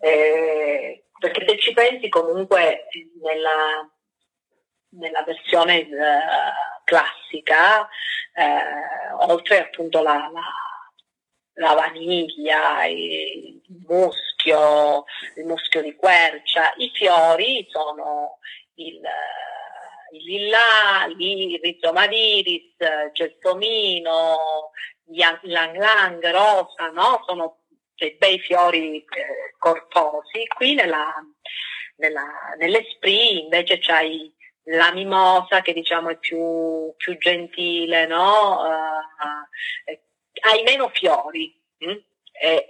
Eh, 0.00 1.04
perché 1.18 1.44
se 1.46 1.58
ci 1.58 1.72
pensi 1.72 2.08
comunque 2.08 2.86
nella, 3.20 3.90
nella 4.90 5.22
versione 5.24 5.80
eh, 5.80 5.88
classica, 6.84 7.88
eh, 8.34 9.12
oltre 9.26 9.64
appunto 9.64 10.00
la, 10.00 10.30
la, 10.32 10.42
la 11.58 11.74
vaniglia, 11.74 12.84
il 12.86 13.60
muschio, 13.86 15.04
il 15.36 15.44
muschio 15.44 15.82
di 15.82 15.94
quercia, 15.96 16.72
i 16.76 16.90
fiori 16.94 17.66
sono 17.68 18.38
il, 18.74 19.00
il 20.12 20.24
lilla, 20.24 21.06
il 21.16 21.58
rizomadiris, 21.60 22.76
gelsomino, 23.12 24.70
lang 25.42 25.76
lang, 25.76 26.30
rosa, 26.30 26.90
no? 26.92 27.22
Sono 27.26 27.58
dei 27.96 28.16
bei 28.16 28.38
fiori 28.38 28.98
eh, 28.98 29.54
corposi. 29.58 30.46
Qui 30.46 30.74
nella, 30.74 31.12
nella, 31.96 32.26
nell'Esprit 32.58 33.42
invece 33.42 33.78
c'hai 33.78 34.32
la 34.70 34.92
mimosa 34.92 35.62
che 35.62 35.72
diciamo 35.72 36.10
è 36.10 36.18
più, 36.18 36.94
più 36.96 37.16
gentile, 37.18 38.06
no? 38.06 38.60
Uh, 38.60 39.98
hai 40.40 40.62
meno 40.62 40.88
fiori. 40.90 41.54
Hm? 41.78 41.98
E, 42.32 42.68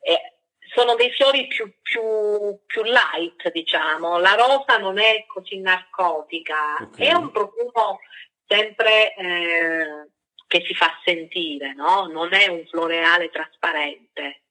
e, 0.00 0.32
sono 0.74 0.94
dei 0.94 1.10
fiori 1.10 1.46
più, 1.48 1.72
più, 1.82 2.58
più, 2.66 2.82
light, 2.82 3.50
diciamo. 3.52 4.18
La 4.18 4.34
rosa 4.34 4.78
non 4.78 4.98
è 4.98 5.24
così 5.26 5.58
narcotica, 5.58 6.76
okay. 6.80 7.08
è 7.08 7.12
un 7.12 7.30
profumo 7.30 8.00
sempre 8.46 9.14
eh, 9.14 10.08
che 10.46 10.64
si 10.66 10.74
fa 10.74 10.98
sentire, 11.04 11.74
no? 11.74 12.06
Non 12.06 12.32
è 12.34 12.48
un 12.48 12.66
floreale 12.66 13.30
trasparente, 13.30 14.42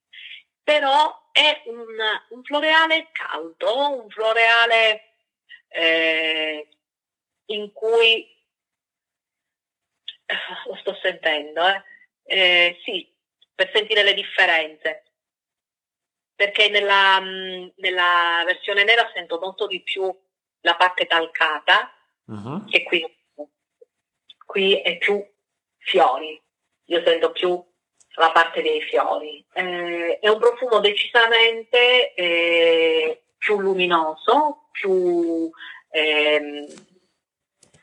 però 0.63 1.29
è 1.31 1.63
un, 1.65 1.85
un 2.29 2.43
floreale 2.43 3.09
caldo, 3.11 4.01
un 4.01 4.09
floreale 4.09 5.13
eh, 5.69 6.67
in 7.45 7.71
cui 7.71 8.27
eh, 10.25 10.35
lo 10.65 10.75
sto 10.77 10.97
sentendo, 11.01 11.67
eh? 11.67 11.83
Eh, 12.31 12.79
sì, 12.85 13.13
per 13.53 13.69
sentire 13.73 14.03
le 14.03 14.13
differenze. 14.13 15.03
Perché 16.33 16.69
nella, 16.69 17.19
nella, 17.19 18.43
versione 18.45 18.85
nera 18.85 19.11
sento 19.13 19.37
molto 19.37 19.67
di 19.67 19.81
più 19.81 20.09
la 20.61 20.75
parte 20.75 21.07
talcata, 21.07 21.93
uh-huh. 22.25 22.65
che 22.65 22.83
qui, 22.83 23.05
qui 24.45 24.81
è 24.81 24.97
più 24.97 25.21
fiori, 25.77 26.41
io 26.85 27.03
sento 27.03 27.33
più 27.33 27.61
la 28.15 28.31
parte 28.31 28.61
dei 28.61 28.81
fiori. 28.81 29.45
Eh, 29.53 30.19
è 30.19 30.29
un 30.29 30.39
profumo 30.39 30.79
decisamente 30.79 32.13
eh, 32.13 33.23
più 33.37 33.59
luminoso, 33.59 34.69
più 34.71 35.51
ehm, 35.89 36.65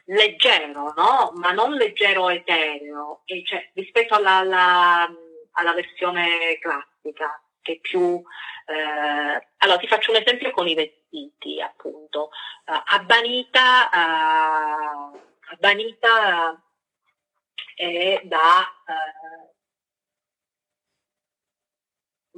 leggero, 0.08 0.92
no? 0.96 1.32
ma 1.36 1.52
non 1.52 1.72
leggero 1.72 2.28
etereo, 2.28 3.22
cioè, 3.44 3.70
rispetto 3.74 4.14
alla, 4.14 4.36
alla, 4.36 5.08
alla, 5.52 5.72
versione 5.74 6.58
classica, 6.58 7.42
che 7.60 7.78
più... 7.80 8.22
Eh, 8.66 9.48
allora 9.58 9.78
ti 9.78 9.86
faccio 9.86 10.10
un 10.10 10.18
esempio 10.18 10.50
con 10.50 10.66
i 10.66 10.74
vestiti, 10.74 11.60
appunto. 11.60 12.30
Uh, 12.66 12.82
Abbanita, 12.84 13.88
uh, 13.92 15.18
Abbanita 15.50 16.62
è 17.74 18.20
da 18.24 18.66
uh, 18.86 19.50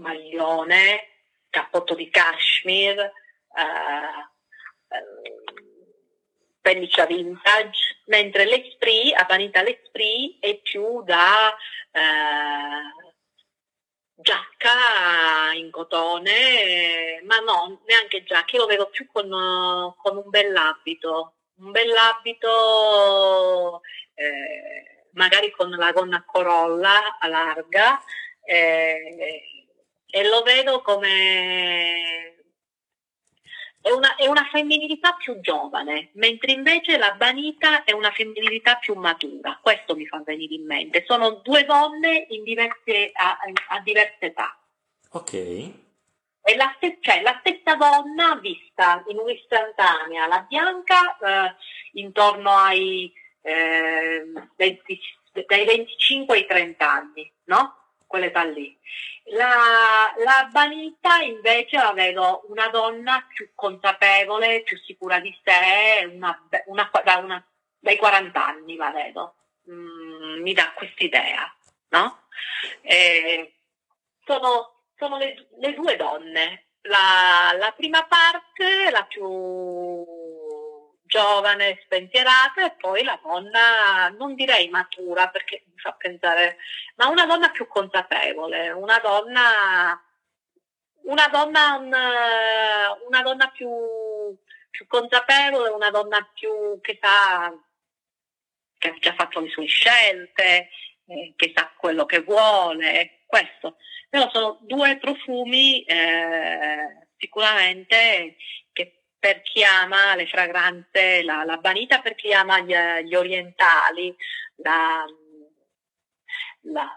maglione, 0.00 1.08
cappotto 1.50 1.94
di 1.94 2.08
cashmere, 2.10 3.12
pelliccia 6.70 7.06
vintage, 7.06 8.02
mentre 8.06 8.44
l'Esprit, 8.44 9.12
Abanita 9.16 9.62
l'Esprit, 9.62 10.38
è 10.38 10.60
più 10.60 11.02
da 11.02 11.52
eh, 11.90 13.10
giacca 14.14 15.52
in 15.54 15.72
cotone, 15.72 17.20
ma 17.24 17.40
no, 17.40 17.82
neanche 17.86 18.22
giacca, 18.22 18.56
io 18.56 18.62
lo 18.62 18.66
vedo 18.66 18.88
più 18.88 19.08
con, 19.12 19.28
con 19.96 20.16
un 20.16 20.28
bell'abito, 20.28 21.34
un 21.56 21.72
bell'abito 21.72 23.80
eh, 24.14 25.08
magari 25.14 25.50
con 25.50 25.70
la 25.70 25.90
gonna 25.90 26.18
a 26.18 26.24
corolla 26.24 27.18
a 27.18 27.26
larga 27.26 28.00
eh, 28.44 29.42
e 30.06 30.28
lo 30.28 30.42
vedo 30.42 30.82
come 30.82 32.39
è 33.82 33.90
una, 33.90 34.14
è 34.16 34.26
una, 34.26 34.46
femminilità 34.50 35.14
più 35.14 35.40
giovane, 35.40 36.10
mentre 36.14 36.52
invece 36.52 36.98
la 36.98 37.12
Banita 37.12 37.84
è 37.84 37.92
una 37.92 38.10
femminilità 38.10 38.76
più 38.76 38.94
matura. 38.94 39.58
Questo 39.62 39.96
mi 39.96 40.06
fa 40.06 40.22
venire 40.24 40.54
in 40.54 40.66
mente. 40.66 41.04
Sono 41.06 41.40
due 41.42 41.64
donne 41.64 42.26
diverse, 42.28 43.10
a, 43.12 43.38
a, 43.68 43.80
diverse 43.80 44.26
età. 44.26 44.58
Ok. 45.12 45.32
È 46.42 46.56
la, 46.56 46.76
cioè, 47.00 47.22
la, 47.22 47.38
stessa 47.40 47.74
donna 47.74 48.36
vista 48.36 49.02
in 49.08 49.18
un'istantanea, 49.18 50.26
la 50.26 50.44
bianca 50.46 51.16
eh, 51.18 51.54
intorno 51.92 52.50
ai 52.50 53.10
eh, 53.42 54.30
20, 54.56 55.00
dai 55.46 55.64
25 55.64 56.36
ai 56.36 56.46
30 56.46 56.90
anni, 56.90 57.32
no? 57.44 57.79
Quell'età 58.10 58.42
lì. 58.42 58.76
La, 59.26 60.12
la 60.16 60.48
Banita 60.50 61.20
invece 61.20 61.76
la 61.76 61.92
vedo 61.92 62.44
una 62.48 62.66
donna 62.66 63.24
più 63.32 63.52
consapevole, 63.54 64.64
più 64.64 64.76
sicura 64.78 65.20
di 65.20 65.32
sé, 65.44 66.06
una, 66.06 66.36
una, 66.66 66.90
da 67.04 67.18
una, 67.18 67.48
dai 67.78 67.96
40 67.96 68.44
anni 68.44 68.74
la 68.74 68.90
vedo. 68.90 69.36
Mm, 69.70 70.42
mi 70.42 70.52
dà 70.52 70.72
quest'idea, 70.72 71.56
no? 71.90 72.24
E 72.80 73.54
sono, 74.24 74.86
sono 74.96 75.16
le, 75.16 75.46
le, 75.60 75.72
due 75.74 75.94
donne. 75.94 76.70
La, 76.80 77.54
la 77.56 77.70
prima 77.76 78.04
parte, 78.06 78.90
la 78.90 79.04
più 79.04 79.24
giovane, 81.10 81.80
spensierata 81.82 82.64
e 82.64 82.70
poi 82.78 83.02
la 83.02 83.18
donna, 83.20 84.08
non 84.16 84.34
direi 84.36 84.68
matura 84.68 85.28
perché 85.28 85.64
mi 85.66 85.76
fa 85.76 85.92
pensare, 85.92 86.56
ma 86.94 87.08
una 87.08 87.26
donna 87.26 87.50
più 87.50 87.66
consapevole, 87.66 88.70
una 88.70 88.98
donna, 89.00 90.00
una 91.02 91.28
donna, 91.28 91.76
una, 91.78 92.96
una 93.08 93.22
donna 93.22 93.50
più, 93.50 93.68
più 94.70 94.86
consapevole, 94.86 95.70
una 95.70 95.90
donna 95.90 96.26
più 96.32 96.80
che 96.80 96.98
sa, 97.02 97.52
che 98.78 98.88
ha 98.88 98.94
già 99.00 99.14
fatto 99.14 99.40
le 99.40 99.50
sue 99.50 99.66
scelte, 99.66 100.68
eh, 101.06 101.34
che 101.34 101.52
sa 101.54 101.72
quello 101.76 102.06
che 102.06 102.20
vuole, 102.20 103.22
questo. 103.26 103.78
Però 104.08 104.30
sono 104.30 104.58
due 104.62 104.96
profumi 104.98 105.82
eh, 105.82 107.08
sicuramente 107.18 108.36
per 109.20 109.42
chi 109.42 109.62
ama 109.62 110.14
le 110.14 110.26
fragranze, 110.26 111.22
la, 111.22 111.44
la 111.44 111.58
banita 111.58 112.00
per 112.00 112.14
chi 112.14 112.32
ama 112.32 112.60
gli, 112.60 112.74
gli 113.04 113.14
orientali, 113.14 114.16
la, 114.56 115.04
la, 116.62 116.90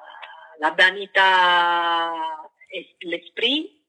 la 0.57 0.71
banita 0.71 2.49
l'esprit 2.99 3.81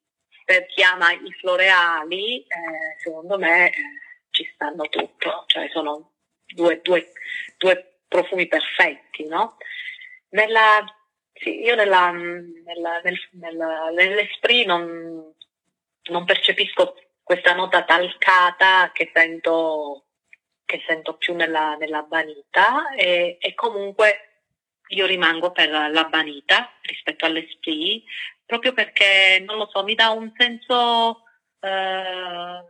per 0.44 0.66
chi 0.66 0.82
ama 0.82 1.12
i 1.12 1.32
floreali, 1.38 2.40
eh, 2.40 2.98
secondo 2.98 3.38
me 3.38 3.68
eh, 3.70 3.72
ci 4.30 4.50
stanno 4.52 4.88
tutto, 4.88 5.44
cioè 5.46 5.68
sono 5.70 6.12
due, 6.44 6.80
due, 6.82 7.12
due 7.56 8.00
profumi 8.08 8.46
perfetti, 8.48 9.26
no? 9.26 9.56
Nella, 10.30 10.84
sì, 11.32 11.60
io 11.62 11.76
nella, 11.76 12.10
nella, 12.10 13.00
nel, 13.02 13.18
nell'esprit 13.94 14.66
non, 14.66 15.32
non 16.10 16.24
percepisco 16.24 16.96
questa 17.24 17.54
nota 17.54 17.82
talcata 17.84 18.92
che 18.92 19.10
sento, 19.12 20.04
che 20.64 20.84
sento 20.86 21.16
più 21.16 21.34
nella, 21.34 21.74
nella 21.76 22.02
banita 22.02 22.90
e, 22.94 23.38
e, 23.40 23.54
comunque 23.54 24.42
io 24.88 25.06
rimango 25.06 25.50
per 25.50 25.70
la 25.70 26.04
Banita 26.04 26.70
rispetto 26.82 27.24
all'Esprit, 27.24 28.04
proprio 28.44 28.74
perché, 28.74 29.42
non 29.44 29.56
lo 29.56 29.68
so, 29.72 29.82
mi 29.82 29.94
dà 29.94 30.10
un 30.10 30.30
senso, 30.36 31.22
eh, 31.60 32.64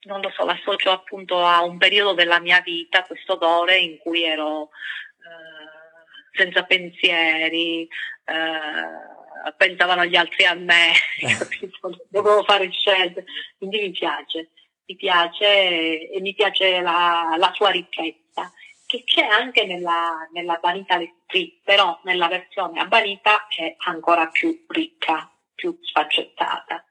non 0.00 0.20
lo 0.20 0.30
so, 0.34 0.44
l'associo 0.44 0.90
appunto 0.90 1.44
a 1.44 1.62
un 1.62 1.78
periodo 1.78 2.14
della 2.14 2.40
mia 2.40 2.60
vita, 2.60 3.04
questo 3.04 3.34
odore 3.34 3.76
in 3.78 3.98
cui 3.98 4.24
ero 4.24 4.70
eh, 5.18 6.36
senza 6.36 6.64
pensieri, 6.64 7.88
eh, 8.24 9.17
pensavano 9.56 10.04
gli 10.04 10.16
altri 10.16 10.44
a 10.44 10.54
me, 10.54 10.92
dovevo 12.08 12.42
fare 12.44 12.70
scelte, 12.70 13.24
quindi 13.56 13.80
mi 13.80 13.90
piace, 13.90 14.50
mi 14.86 14.96
piace 14.96 16.08
e 16.10 16.20
mi 16.20 16.34
piace 16.34 16.80
la, 16.80 17.34
la 17.36 17.52
sua 17.54 17.70
ricchezza 17.70 18.52
che 18.88 19.04
c'è 19.04 19.22
anche 19.22 19.66
nella, 19.66 20.26
nella 20.32 20.58
Banita 20.62 20.96
L'Esprit, 20.96 21.60
però 21.62 22.00
nella 22.04 22.26
versione 22.26 22.80
a 22.80 22.86
Banita 22.86 23.46
è 23.48 23.76
ancora 23.84 24.28
più 24.28 24.64
ricca, 24.66 25.30
più 25.54 25.78
sfaccettata. 25.82 26.82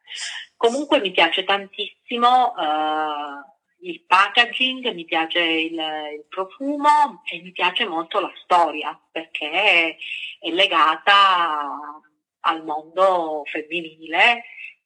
Comunque 0.56 1.00
mi 1.00 1.10
piace 1.10 1.44
tantissimo 1.44 2.54
uh, 2.56 3.88
il 3.88 4.04
packaging, 4.06 4.94
mi 4.94 5.06
piace 5.06 5.40
il, 5.40 5.74
il, 5.74 6.26
profumo 6.30 7.24
e 7.32 7.42
mi 7.42 7.52
piace 7.52 7.88
molto 7.88 8.20
la 8.20 8.32
storia 8.44 9.00
perché 9.12 9.50
è, 9.50 9.96
è 10.40 10.50
legata 10.52 12.00
al 12.42 12.64
mondo 12.64 13.44
femminile 13.52 14.44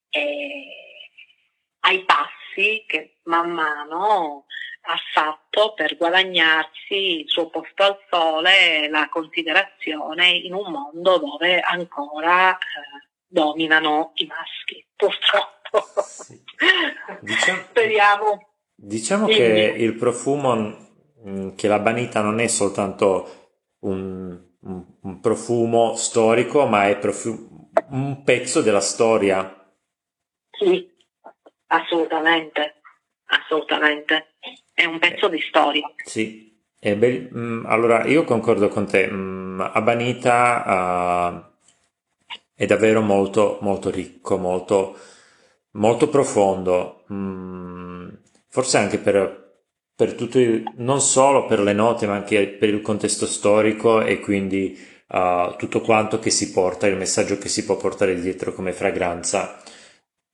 e 0.10 0.68
ai 1.82 2.04
passi 2.04 2.84
che 2.88 3.20
man 3.24 3.52
mano 3.52 4.46
ha 4.84 4.98
fatto 5.14 5.74
per 5.74 5.96
guadagnarsi 5.96 7.20
il 7.22 7.30
suo 7.30 7.50
posto 7.50 7.84
al 7.84 8.00
sole 8.10 8.84
e 8.84 8.90
la 8.90 9.10
considerazione 9.10 10.30
in 10.30 10.54
un 10.54 10.72
mondo 10.72 11.18
dove 11.18 11.60
ancora 11.60 12.52
eh, 12.54 13.10
dominano 13.28 14.12
i 14.16 14.26
maschi, 14.26 14.86
purtroppo. 14.96 16.02
Sì. 16.04 16.42
Diciamo, 17.22 17.62
Speriamo. 17.70 18.50
Diciamo 18.76 19.26
Quindi. 19.26 19.44
che 19.44 19.74
il 19.78 19.96
profumo, 19.96 20.56
mm, 21.28 21.56
che 21.56 21.68
la 21.68 21.80
banita 21.80 22.22
non 22.22 22.40
è 22.40 22.48
soltanto 22.48 23.60
un, 23.82 24.51
un, 24.62 25.20
profumo 25.20 25.96
storico, 25.96 26.66
ma 26.66 26.88
è 26.88 26.98
profumo, 26.98 27.70
un 27.90 28.24
pezzo 28.24 28.62
della 28.62 28.82
storia. 28.82 29.56
Sì, 30.52 30.90
assolutamente, 31.68 32.82
assolutamente 33.26 34.36
è 34.74 34.86
un 34.86 35.00
pezzo 35.00 35.28
di 35.28 35.40
storia. 35.40 35.92
Sì. 36.04 36.50
Be- 36.80 37.30
mm, 37.32 37.66
allora, 37.68 38.06
io 38.06 38.24
concordo 38.24 38.68
con 38.68 38.88
te. 38.88 39.08
Mm, 39.10 39.62
Abanita 39.62 40.64
uh, 41.28 41.52
è 42.56 42.66
davvero 42.66 43.02
molto, 43.02 43.60
molto 43.62 43.92
ricco, 43.92 44.38
molto, 44.38 44.98
molto 45.72 46.10
profondo. 46.10 47.04
Mm, 47.14 48.10
forse 48.48 48.78
anche 48.78 48.98
per, 48.98 49.41
per 50.02 50.16
tutto, 50.16 50.40
il, 50.40 50.64
non 50.78 51.00
solo 51.00 51.46
per 51.46 51.60
le 51.60 51.74
note, 51.74 52.08
ma 52.08 52.16
anche 52.16 52.48
per 52.48 52.70
il 52.70 52.82
contesto 52.82 53.28
storico 53.28 54.02
e 54.02 54.20
quindi 54.20 54.76
uh, 55.10 55.56
tutto 55.58 55.80
quanto 55.82 56.18
che 56.18 56.32
si 56.32 56.52
porta, 56.52 56.88
il 56.88 56.98
messaggio 56.98 57.38
che 57.38 57.48
si 57.48 57.64
può 57.66 57.78
portare 57.78 58.20
dietro 58.20 58.52
come 58.52 58.74
fragranza. 58.74 59.62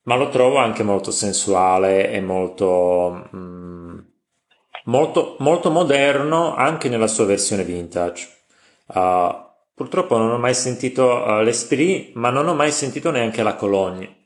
Ma 0.03 0.15
lo 0.15 0.29
trovo 0.29 0.55
anche 0.55 0.83
molto 0.83 1.11
sensuale 1.11 2.09
e 2.11 2.21
molto. 2.21 3.29
Mm, 3.35 3.97
molto, 4.85 5.35
molto 5.39 5.69
moderno 5.69 6.55
anche 6.55 6.87
nella 6.87 7.07
sua 7.07 7.25
versione 7.25 7.65
vintage. 7.65 8.25
Uh, 8.85 9.35
purtroppo 9.75 10.17
non 10.17 10.31
ho 10.31 10.37
mai 10.37 10.53
sentito 10.53 11.03
uh, 11.11 11.41
l'Esprit, 11.41 12.13
ma 12.13 12.29
non 12.29 12.47
ho 12.47 12.53
mai 12.53 12.71
sentito 12.71 13.11
neanche 13.11 13.43
la 13.43 13.55
Cologne. 13.55 14.16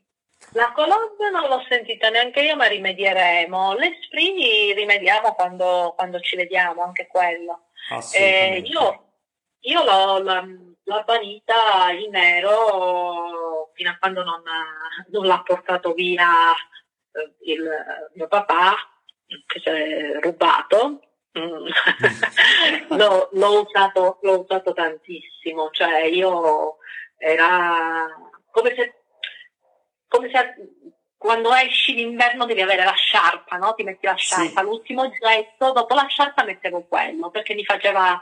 La 0.53 0.71
Cologne 0.73 1.29
non 1.31 1.47
l'ho 1.47 1.63
sentita 1.67 2.09
neanche 2.09 2.41
io, 2.41 2.55
ma 2.55 2.65
rimedieremo. 2.65 3.75
L'Esprit 3.75 4.75
rimediamo 4.75 5.33
quando, 5.33 5.93
quando 5.95 6.19
ci 6.19 6.35
vediamo, 6.35 6.83
anche 6.83 7.07
quello. 7.07 7.67
Eh, 8.13 8.61
io, 8.65 9.13
io 9.61 9.83
l'ho, 9.83 10.19
l'ho, 10.19 10.75
l'ho 10.83 11.03
banita 11.05 11.91
in 11.91 12.11
nero 12.11 13.71
fino 13.73 13.89
a 13.89 13.97
quando 13.97 14.23
non, 14.23 14.41
non 15.07 15.25
l'ha 15.25 15.41
portato 15.41 15.93
via 15.93 16.51
eh, 16.53 17.51
il 17.51 17.69
mio 18.13 18.27
papà 18.27 18.75
che 19.45 19.59
si 19.59 19.69
è 19.69 20.19
rubato, 20.19 20.99
mm. 21.39 21.67
l'ho, 22.97 23.29
l'ho, 23.31 23.61
usato, 23.61 24.19
l'ho 24.21 24.41
usato 24.41 24.73
tantissimo, 24.73 25.69
cioè 25.71 26.03
io 26.03 26.77
era 27.17 28.07
come 28.51 28.73
se, 28.75 29.00
come 30.12 30.30
se 30.30 30.54
quando 31.17 31.54
esci 31.54 31.93
d'inverno 31.93 32.45
devi 32.45 32.62
avere 32.62 32.84
la 32.84 32.93
sciarpa, 32.93 33.56
no? 33.56 33.74
Ti 33.76 33.84
metti 33.84 34.06
la 34.06 34.15
sciarpa, 34.15 34.60
sì. 34.60 34.65
l'ultimo 34.65 35.10
gesto, 35.10 35.71
dopo 35.71 35.93
la 35.93 36.06
sciarpa 36.08 36.43
mettevo 36.43 36.86
quello, 36.88 37.30
perché 37.30 37.54
mi 37.54 37.63
faceva, 37.63 38.21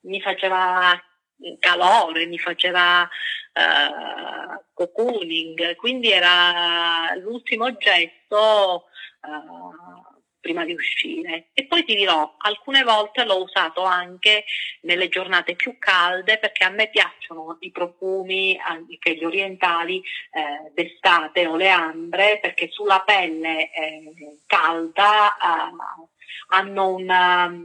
mi 0.00 0.20
faceva 0.20 1.00
calore, 1.60 2.26
mi 2.26 2.38
faceva 2.38 3.02
uh, 3.02 4.64
cocooning, 4.72 5.76
quindi 5.76 6.10
era 6.10 7.14
l'ultimo 7.16 7.76
gesto 7.76 8.86
uh, 9.20 10.11
prima 10.42 10.66
di 10.66 10.74
uscire. 10.74 11.48
E 11.54 11.64
poi 11.64 11.84
ti 11.84 11.94
dirò, 11.94 12.34
alcune 12.38 12.82
volte 12.82 13.24
l'ho 13.24 13.42
usato 13.42 13.84
anche 13.84 14.44
nelle 14.82 15.08
giornate 15.08 15.54
più 15.54 15.78
calde 15.78 16.38
perché 16.38 16.64
a 16.64 16.68
me 16.68 16.90
piacciono 16.90 17.56
i 17.60 17.70
profumi, 17.70 18.58
anche 18.62 19.14
gli 19.14 19.24
orientali 19.24 20.02
eh, 20.32 20.70
d'estate 20.74 21.46
o 21.46 21.56
le 21.56 21.70
ambre, 21.70 22.38
perché 22.42 22.68
sulla 22.70 23.00
pelle 23.00 23.70
eh, 23.72 24.12
calda 24.46 25.36
eh, 25.36 25.72
hanno 26.48 26.88
una 26.88 27.56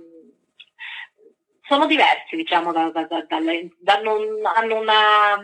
sono 1.67 1.85
diversi, 1.85 2.37
diciamo, 2.37 2.71
da, 2.71 2.89
da, 2.91 3.03
da, 3.03 3.25
dalle, 3.27 3.71
danno 3.77 4.15
hanno 4.55 4.79
una, 4.79 5.35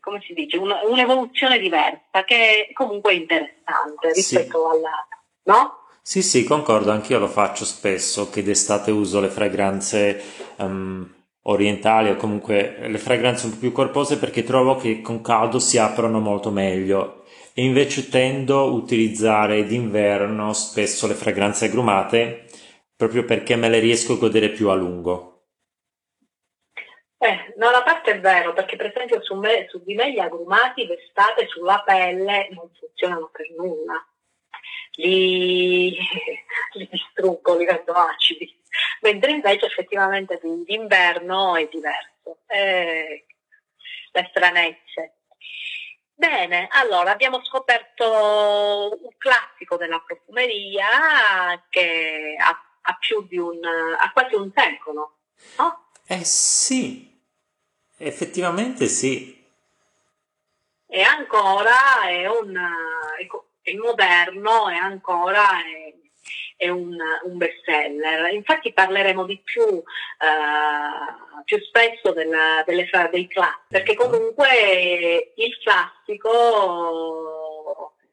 come 0.00 0.20
si 0.20 0.34
dice, 0.34 0.58
una, 0.58 0.80
un'evoluzione 0.84 1.58
diversa 1.58 2.22
che 2.26 2.66
è 2.66 2.72
comunque 2.74 3.14
interessante 3.14 4.12
rispetto 4.12 4.70
sì. 4.70 4.76
alla, 4.76 5.08
no? 5.48 5.86
Sì, 6.02 6.22
sì, 6.22 6.44
concordo, 6.44 6.90
anch'io 6.90 7.18
lo 7.18 7.26
faccio 7.26 7.64
spesso, 7.64 8.30
che 8.30 8.42
d'estate 8.42 8.90
uso 8.90 9.20
le 9.20 9.28
fragranze 9.28 10.22
um, 10.56 11.06
orientali 11.42 12.10
o 12.10 12.16
comunque 12.16 12.76
le 12.88 12.98
fragranze 12.98 13.46
un 13.46 13.52
po' 13.52 13.58
più 13.58 13.72
corpose 13.72 14.18
perché 14.18 14.42
trovo 14.42 14.76
che 14.76 15.00
con 15.00 15.20
caldo 15.20 15.58
si 15.58 15.78
aprono 15.78 16.20
molto 16.20 16.50
meglio 16.50 17.24
e 17.54 17.64
invece 17.64 18.08
tendo 18.08 18.60
a 18.60 18.64
utilizzare 18.64 19.64
d'inverno 19.64 20.52
spesso 20.52 21.06
le 21.06 21.14
fragranze 21.14 21.66
agrumate 21.66 22.46
proprio 22.94 23.24
perché 23.24 23.56
me 23.56 23.68
le 23.68 23.78
riesco 23.78 24.14
a 24.14 24.18
godere 24.18 24.50
più 24.50 24.68
a 24.68 24.74
lungo. 24.74 25.34
Eh, 27.18 27.52
da 27.56 27.68
una 27.68 27.82
parte 27.82 28.12
è 28.12 28.20
vero, 28.20 28.52
perché 28.52 28.76
per 28.76 28.86
esempio 28.86 29.20
su, 29.22 29.34
me, 29.34 29.66
su 29.68 29.82
di 29.82 29.94
me 29.94 30.12
gli 30.12 30.20
agrumati 30.20 30.86
d'estate 30.86 31.46
sulla 31.48 31.82
pelle 31.84 32.48
non 32.52 32.70
funzionano 32.78 33.28
per 33.32 33.46
nulla 33.56 34.07
li, 34.98 35.96
li 36.74 36.88
distruggo, 36.90 37.56
li 37.56 37.64
rendo 37.64 37.92
acidi, 37.92 38.60
mentre 39.00 39.32
invece 39.32 39.66
effettivamente 39.66 40.40
d'inverno 40.42 41.56
è 41.56 41.68
diverso, 41.70 42.38
eh, 42.46 43.26
le 44.12 44.26
stranezze. 44.30 45.12
Bene, 46.14 46.66
allora 46.72 47.12
abbiamo 47.12 47.44
scoperto 47.44 48.98
un 49.00 49.16
classico 49.18 49.76
della 49.76 50.02
profumeria 50.04 51.64
che 51.68 52.34
ha, 52.36 52.50
ha 52.82 52.96
più 52.98 53.24
di 53.24 53.38
un, 53.38 53.60
ha 53.64 54.10
quasi 54.12 54.34
un 54.34 54.50
secolo, 54.52 55.18
no? 55.58 55.90
Eh 56.08 56.24
sì, 56.24 57.22
effettivamente 57.98 58.86
sì. 58.86 59.36
E 60.90 61.02
ancora 61.02 62.08
è 62.08 62.26
un, 62.26 62.58
è 63.70 63.74
moderno 63.74 64.68
e 64.68 64.74
ancora 64.74 65.42
è, 65.64 65.94
è 66.56 66.68
un, 66.68 66.96
un 67.24 67.36
best 67.36 67.62
seller. 67.64 68.32
Infatti 68.32 68.72
parleremo 68.72 69.24
di 69.24 69.40
più, 69.42 69.62
uh, 69.62 69.84
più 71.44 71.58
spesso 71.60 72.12
della, 72.12 72.62
delle, 72.66 72.88
dei 73.10 73.26
classici, 73.28 73.66
perché 73.68 73.92
ecco. 73.92 74.08
comunque 74.08 75.32
il 75.36 75.58
classico 75.62 77.48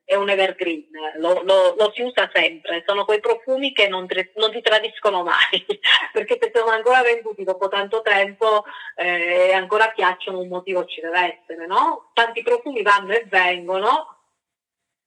è 0.06 0.14
un 0.14 0.30
evergreen, 0.30 0.86
lo, 1.18 1.42
lo, 1.44 1.74
lo, 1.76 1.92
si 1.96 2.04
usa 2.04 2.30
sempre, 2.32 2.84
sono 2.86 3.06
quei 3.06 3.20
profumi 3.20 3.74
che 3.74 3.88
non, 3.88 4.06
non 4.36 4.52
ti 4.52 4.62
tradiscono 4.62 5.24
mai, 5.24 5.66
perché 6.14 6.38
se 6.40 6.52
sono 6.54 6.70
ancora 6.70 7.02
venduti 7.02 7.44
dopo 7.44 7.68
tanto 7.68 8.04
tempo 8.04 8.66
eh, 8.96 9.48
e 9.50 9.54
ancora 9.54 9.90
piacciono 9.90 10.40
un 10.42 10.48
motivo 10.48 10.86
ci 10.86 11.02
deve 11.02 11.40
essere, 11.42 11.66
no? 11.66 12.12
Tanti 12.14 12.44
profumi 12.44 12.84
vanno 12.84 13.14
e 13.14 13.26
vengono, 13.28 14.15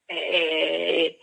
eh, 0.08 1.18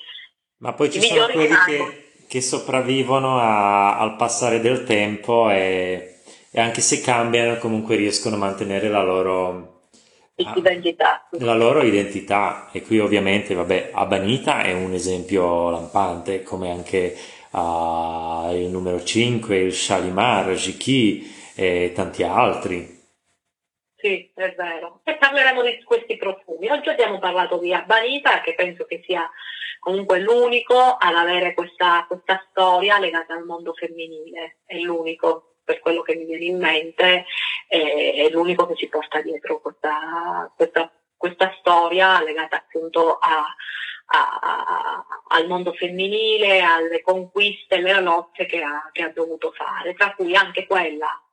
Ma 0.57 0.73
poi 0.73 0.91
ci 0.91 1.01
sono 1.01 1.27
quelli 1.27 1.55
che, 1.65 2.03
che, 2.27 2.41
sopravvivono 2.41 3.39
a, 3.39 3.97
al 3.97 4.15
passare 4.15 4.59
del 4.61 4.83
tempo 4.83 5.49
e, 5.49 6.19
e 6.51 6.59
anche 6.59 6.81
se 6.81 7.01
cambiano 7.01 7.57
comunque 7.57 7.95
riescono 7.95 8.35
a 8.35 8.39
mantenere 8.39 8.87
la 8.89 9.03
loro 9.03 9.89
identità. 10.35 11.27
La 11.39 11.55
loro 11.55 11.81
identità 11.83 12.69
e 12.71 12.81
qui 12.81 12.99
ovviamente 12.99 13.53
vabbè 13.53 13.91
Abanita 13.93 14.61
è 14.61 14.73
un 14.73 14.93
esempio 14.93 15.69
lampante 15.69 16.43
come 16.43 16.69
anche 16.69 17.15
uh, 17.51 18.53
il 18.53 18.69
numero 18.69 19.03
5, 19.03 19.57
il 19.57 19.73
Shalimar, 19.73 20.51
Jiki 20.51 21.33
e 21.55 21.91
tanti 21.95 22.23
altri. 22.23 22.94
Sì, 24.05 24.31
è 24.35 24.53
vero. 24.53 25.01
E 25.03 25.17
parleremo 25.17 25.63
di 25.63 25.81
questi 25.83 26.15
profumi. 26.15 26.69
Oggi 26.69 26.89
abbiamo 26.89 27.17
parlato 27.17 27.57
di 27.57 27.73
Abanita, 27.73 28.41
che 28.41 28.53
penso 28.53 28.85
che 28.85 29.01
sia 29.03 29.27
comunque 29.79 30.19
l'unico 30.19 30.77
ad 30.77 31.15
avere 31.15 31.55
questa, 31.55 32.05
questa 32.07 32.45
storia 32.51 32.99
legata 32.99 33.33
al 33.33 33.45
mondo 33.45 33.73
femminile. 33.73 34.57
È 34.63 34.77
l'unico, 34.77 35.55
per 35.63 35.79
quello 35.79 36.03
che 36.03 36.13
mi 36.17 36.25
viene 36.25 36.45
in 36.45 36.59
mente, 36.59 37.25
è, 37.67 38.29
l'unico 38.29 38.67
che 38.67 38.75
si 38.75 38.87
porta 38.89 39.21
dietro 39.21 39.59
questa, 39.59 40.53
questa, 40.55 40.91
questa 41.17 41.55
storia 41.57 42.21
legata 42.21 42.57
appunto 42.57 43.17
a, 43.17 43.43
a, 44.05 44.39
a, 44.39 45.05
al 45.29 45.47
mondo 45.47 45.73
femminile, 45.73 46.61
alle 46.61 47.01
conquiste, 47.01 47.77
alle 47.77 48.01
lotte 48.01 48.45
che 48.45 48.61
ha, 48.61 48.87
che 48.91 49.01
ha 49.01 49.09
dovuto 49.09 49.51
fare, 49.51 49.95
tra 49.95 50.13
cui 50.13 50.35
anche 50.35 50.67
quella 50.67 51.24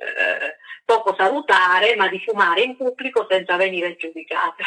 eh, 0.00 0.56
poco 0.84 1.14
salutare, 1.16 1.94
ma 1.96 2.08
di 2.08 2.20
fumare 2.24 2.62
in 2.62 2.76
pubblico 2.76 3.26
senza 3.28 3.56
venire 3.56 3.96
giudicate. 3.96 4.62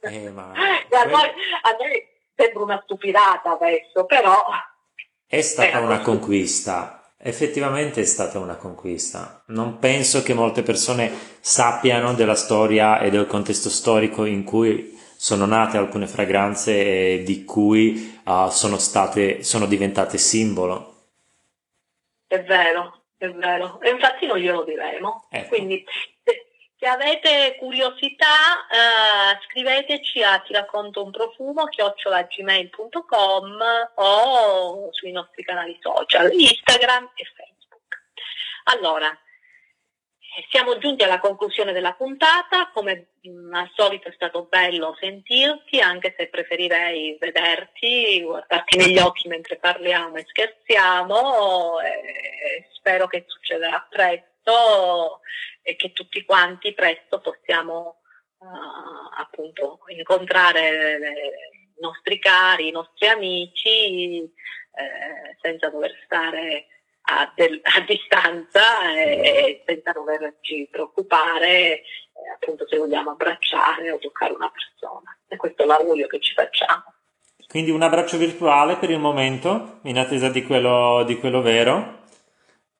Eh, 0.00 0.30
ma... 0.30 0.50
a, 0.52 1.04
noi, 1.04 1.30
a 1.62 1.76
noi 1.78 2.06
sembra 2.34 2.62
una 2.62 2.80
stupidata 2.82 3.52
adesso, 3.52 4.04
però... 4.04 4.44
È 5.28 5.40
stata 5.40 5.80
una 5.80 6.00
conquista, 6.00 7.12
effettivamente 7.18 8.00
è 8.00 8.04
stata 8.04 8.38
una 8.38 8.56
conquista. 8.56 9.42
Non 9.46 9.78
penso 9.78 10.22
che 10.22 10.34
molte 10.34 10.62
persone 10.62 11.10
sappiano 11.40 12.14
della 12.14 12.36
storia 12.36 13.00
e 13.00 13.10
del 13.10 13.26
contesto 13.26 13.68
storico 13.68 14.24
in 14.24 14.44
cui 14.44 14.94
sono 15.16 15.46
nate 15.46 15.78
alcune 15.78 16.06
fragranze 16.06 17.14
e 17.14 17.22
di 17.24 17.44
cui 17.44 18.20
uh, 18.24 18.48
sono, 18.50 18.78
state, 18.78 19.42
sono 19.42 19.66
diventate 19.66 20.18
simbolo. 20.18 20.94
È 22.28 22.42
vero, 22.42 23.05
è 23.18 23.30
vero, 23.30 23.80
e 23.80 23.90
infatti 23.90 24.26
non 24.26 24.38
glielo 24.38 24.64
diremo. 24.64 25.26
Ecco. 25.30 25.48
Quindi 25.48 25.84
se, 26.22 26.42
avete 26.86 27.56
curiosità 27.58 28.66
eh, 28.70 29.38
scriveteci 29.48 30.22
a 30.22 30.38
ti 30.38 30.52
racconto 30.52 31.02
un 31.02 31.10
profumo 31.10 31.64
chiocciolagmail.com 31.64 33.60
o 33.94 34.88
sui 34.92 35.10
nostri 35.10 35.42
canali 35.42 35.76
social, 35.80 36.30
Instagram 36.32 37.10
e 37.14 37.24
Facebook. 37.34 38.02
Allora, 38.64 39.18
siamo 40.50 40.76
giunti 40.78 41.02
alla 41.02 41.18
conclusione 41.18 41.72
della 41.72 41.94
puntata, 41.94 42.70
come 42.72 43.08
mm, 43.26 43.54
al 43.54 43.70
solito 43.74 44.08
è 44.08 44.12
stato 44.12 44.44
bello 44.44 44.96
sentirti, 45.00 45.80
anche 45.80 46.14
se 46.16 46.28
preferirei 46.28 47.16
vederti, 47.18 48.22
guardarti 48.22 48.76
negli 48.76 48.98
occhi 48.98 49.28
mentre 49.28 49.56
parliamo 49.56 50.16
e 50.16 50.24
scherziamo, 50.26 51.80
e 51.80 52.68
spero 52.72 53.06
che 53.06 53.24
succederà 53.26 53.86
presto 53.88 55.20
e 55.62 55.74
che 55.76 55.92
tutti 55.92 56.24
quanti 56.24 56.74
presto 56.74 57.20
possiamo 57.20 58.00
uh, 58.38 58.46
appunto 59.18 59.80
incontrare 59.88 60.98
i 61.76 61.80
nostri 61.80 62.18
cari, 62.18 62.68
i 62.68 62.72
nostri 62.72 63.08
amici, 63.08 64.22
eh, 64.22 65.36
senza 65.40 65.70
dover 65.70 65.98
stare 66.04 66.66
a, 67.06 67.32
del, 67.34 67.60
a 67.62 67.80
distanza 67.80 68.92
e, 68.94 69.62
senza 69.64 69.92
doverci 69.92 70.68
preoccupare 70.70 71.80
eh, 72.16 72.30
appunto 72.34 72.66
se 72.68 72.78
vogliamo 72.78 73.10
abbracciare 73.10 73.90
o 73.90 73.98
toccare 73.98 74.32
una 74.32 74.50
persona. 74.50 75.16
E 75.28 75.36
questo 75.36 75.62
è 75.62 75.66
l'augurio 75.66 76.06
che 76.06 76.20
ci 76.20 76.32
facciamo. 76.32 76.94
Quindi 77.48 77.70
un 77.70 77.82
abbraccio 77.82 78.16
virtuale 78.18 78.76
per 78.76 78.90
il 78.90 78.98
momento, 78.98 79.78
in 79.82 79.98
attesa 79.98 80.28
di 80.28 80.44
quello, 80.44 81.04
di 81.04 81.18
quello 81.18 81.42
vero. 81.42 82.04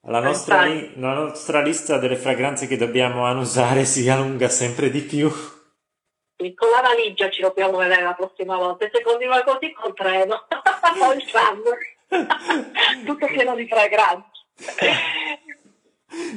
La 0.08 0.20
nostra, 0.20 0.62
li, 0.62 0.92
la 1.00 1.14
nostra, 1.14 1.60
lista 1.60 1.98
delle 1.98 2.16
fragranze 2.16 2.66
che 2.66 2.76
dobbiamo 2.76 3.24
annusare 3.24 3.84
si 3.84 4.08
allunga 4.08 4.48
sempre 4.48 4.90
di 4.90 5.00
più. 5.00 5.28
Con 5.30 6.70
la 6.70 6.80
valigia 6.82 7.30
ci 7.30 7.40
dobbiamo 7.40 7.78
vedere 7.78 8.02
la 8.02 8.12
prossima 8.12 8.56
volta. 8.56 8.88
Se 8.92 9.02
continua 9.02 9.42
così 9.42 9.72
col 9.72 9.94
treno 9.94 10.46
o 11.02 11.12
il 11.12 11.24
tram. 11.24 11.62
Tutto 12.08 13.26
pieno 13.26 13.54
di 13.54 13.66
fragranze. 13.66 14.30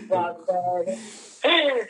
Va 0.08 0.36
bene. 0.46 0.98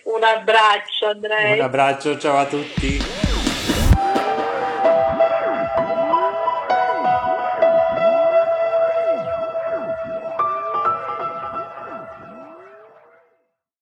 Un 0.04 0.24
abbraccio 0.24 1.08
Andrea. 1.08 1.54
Un 1.56 1.62
abbraccio, 1.62 2.18
ciao 2.18 2.38
a 2.38 2.46
tutti. 2.46 3.39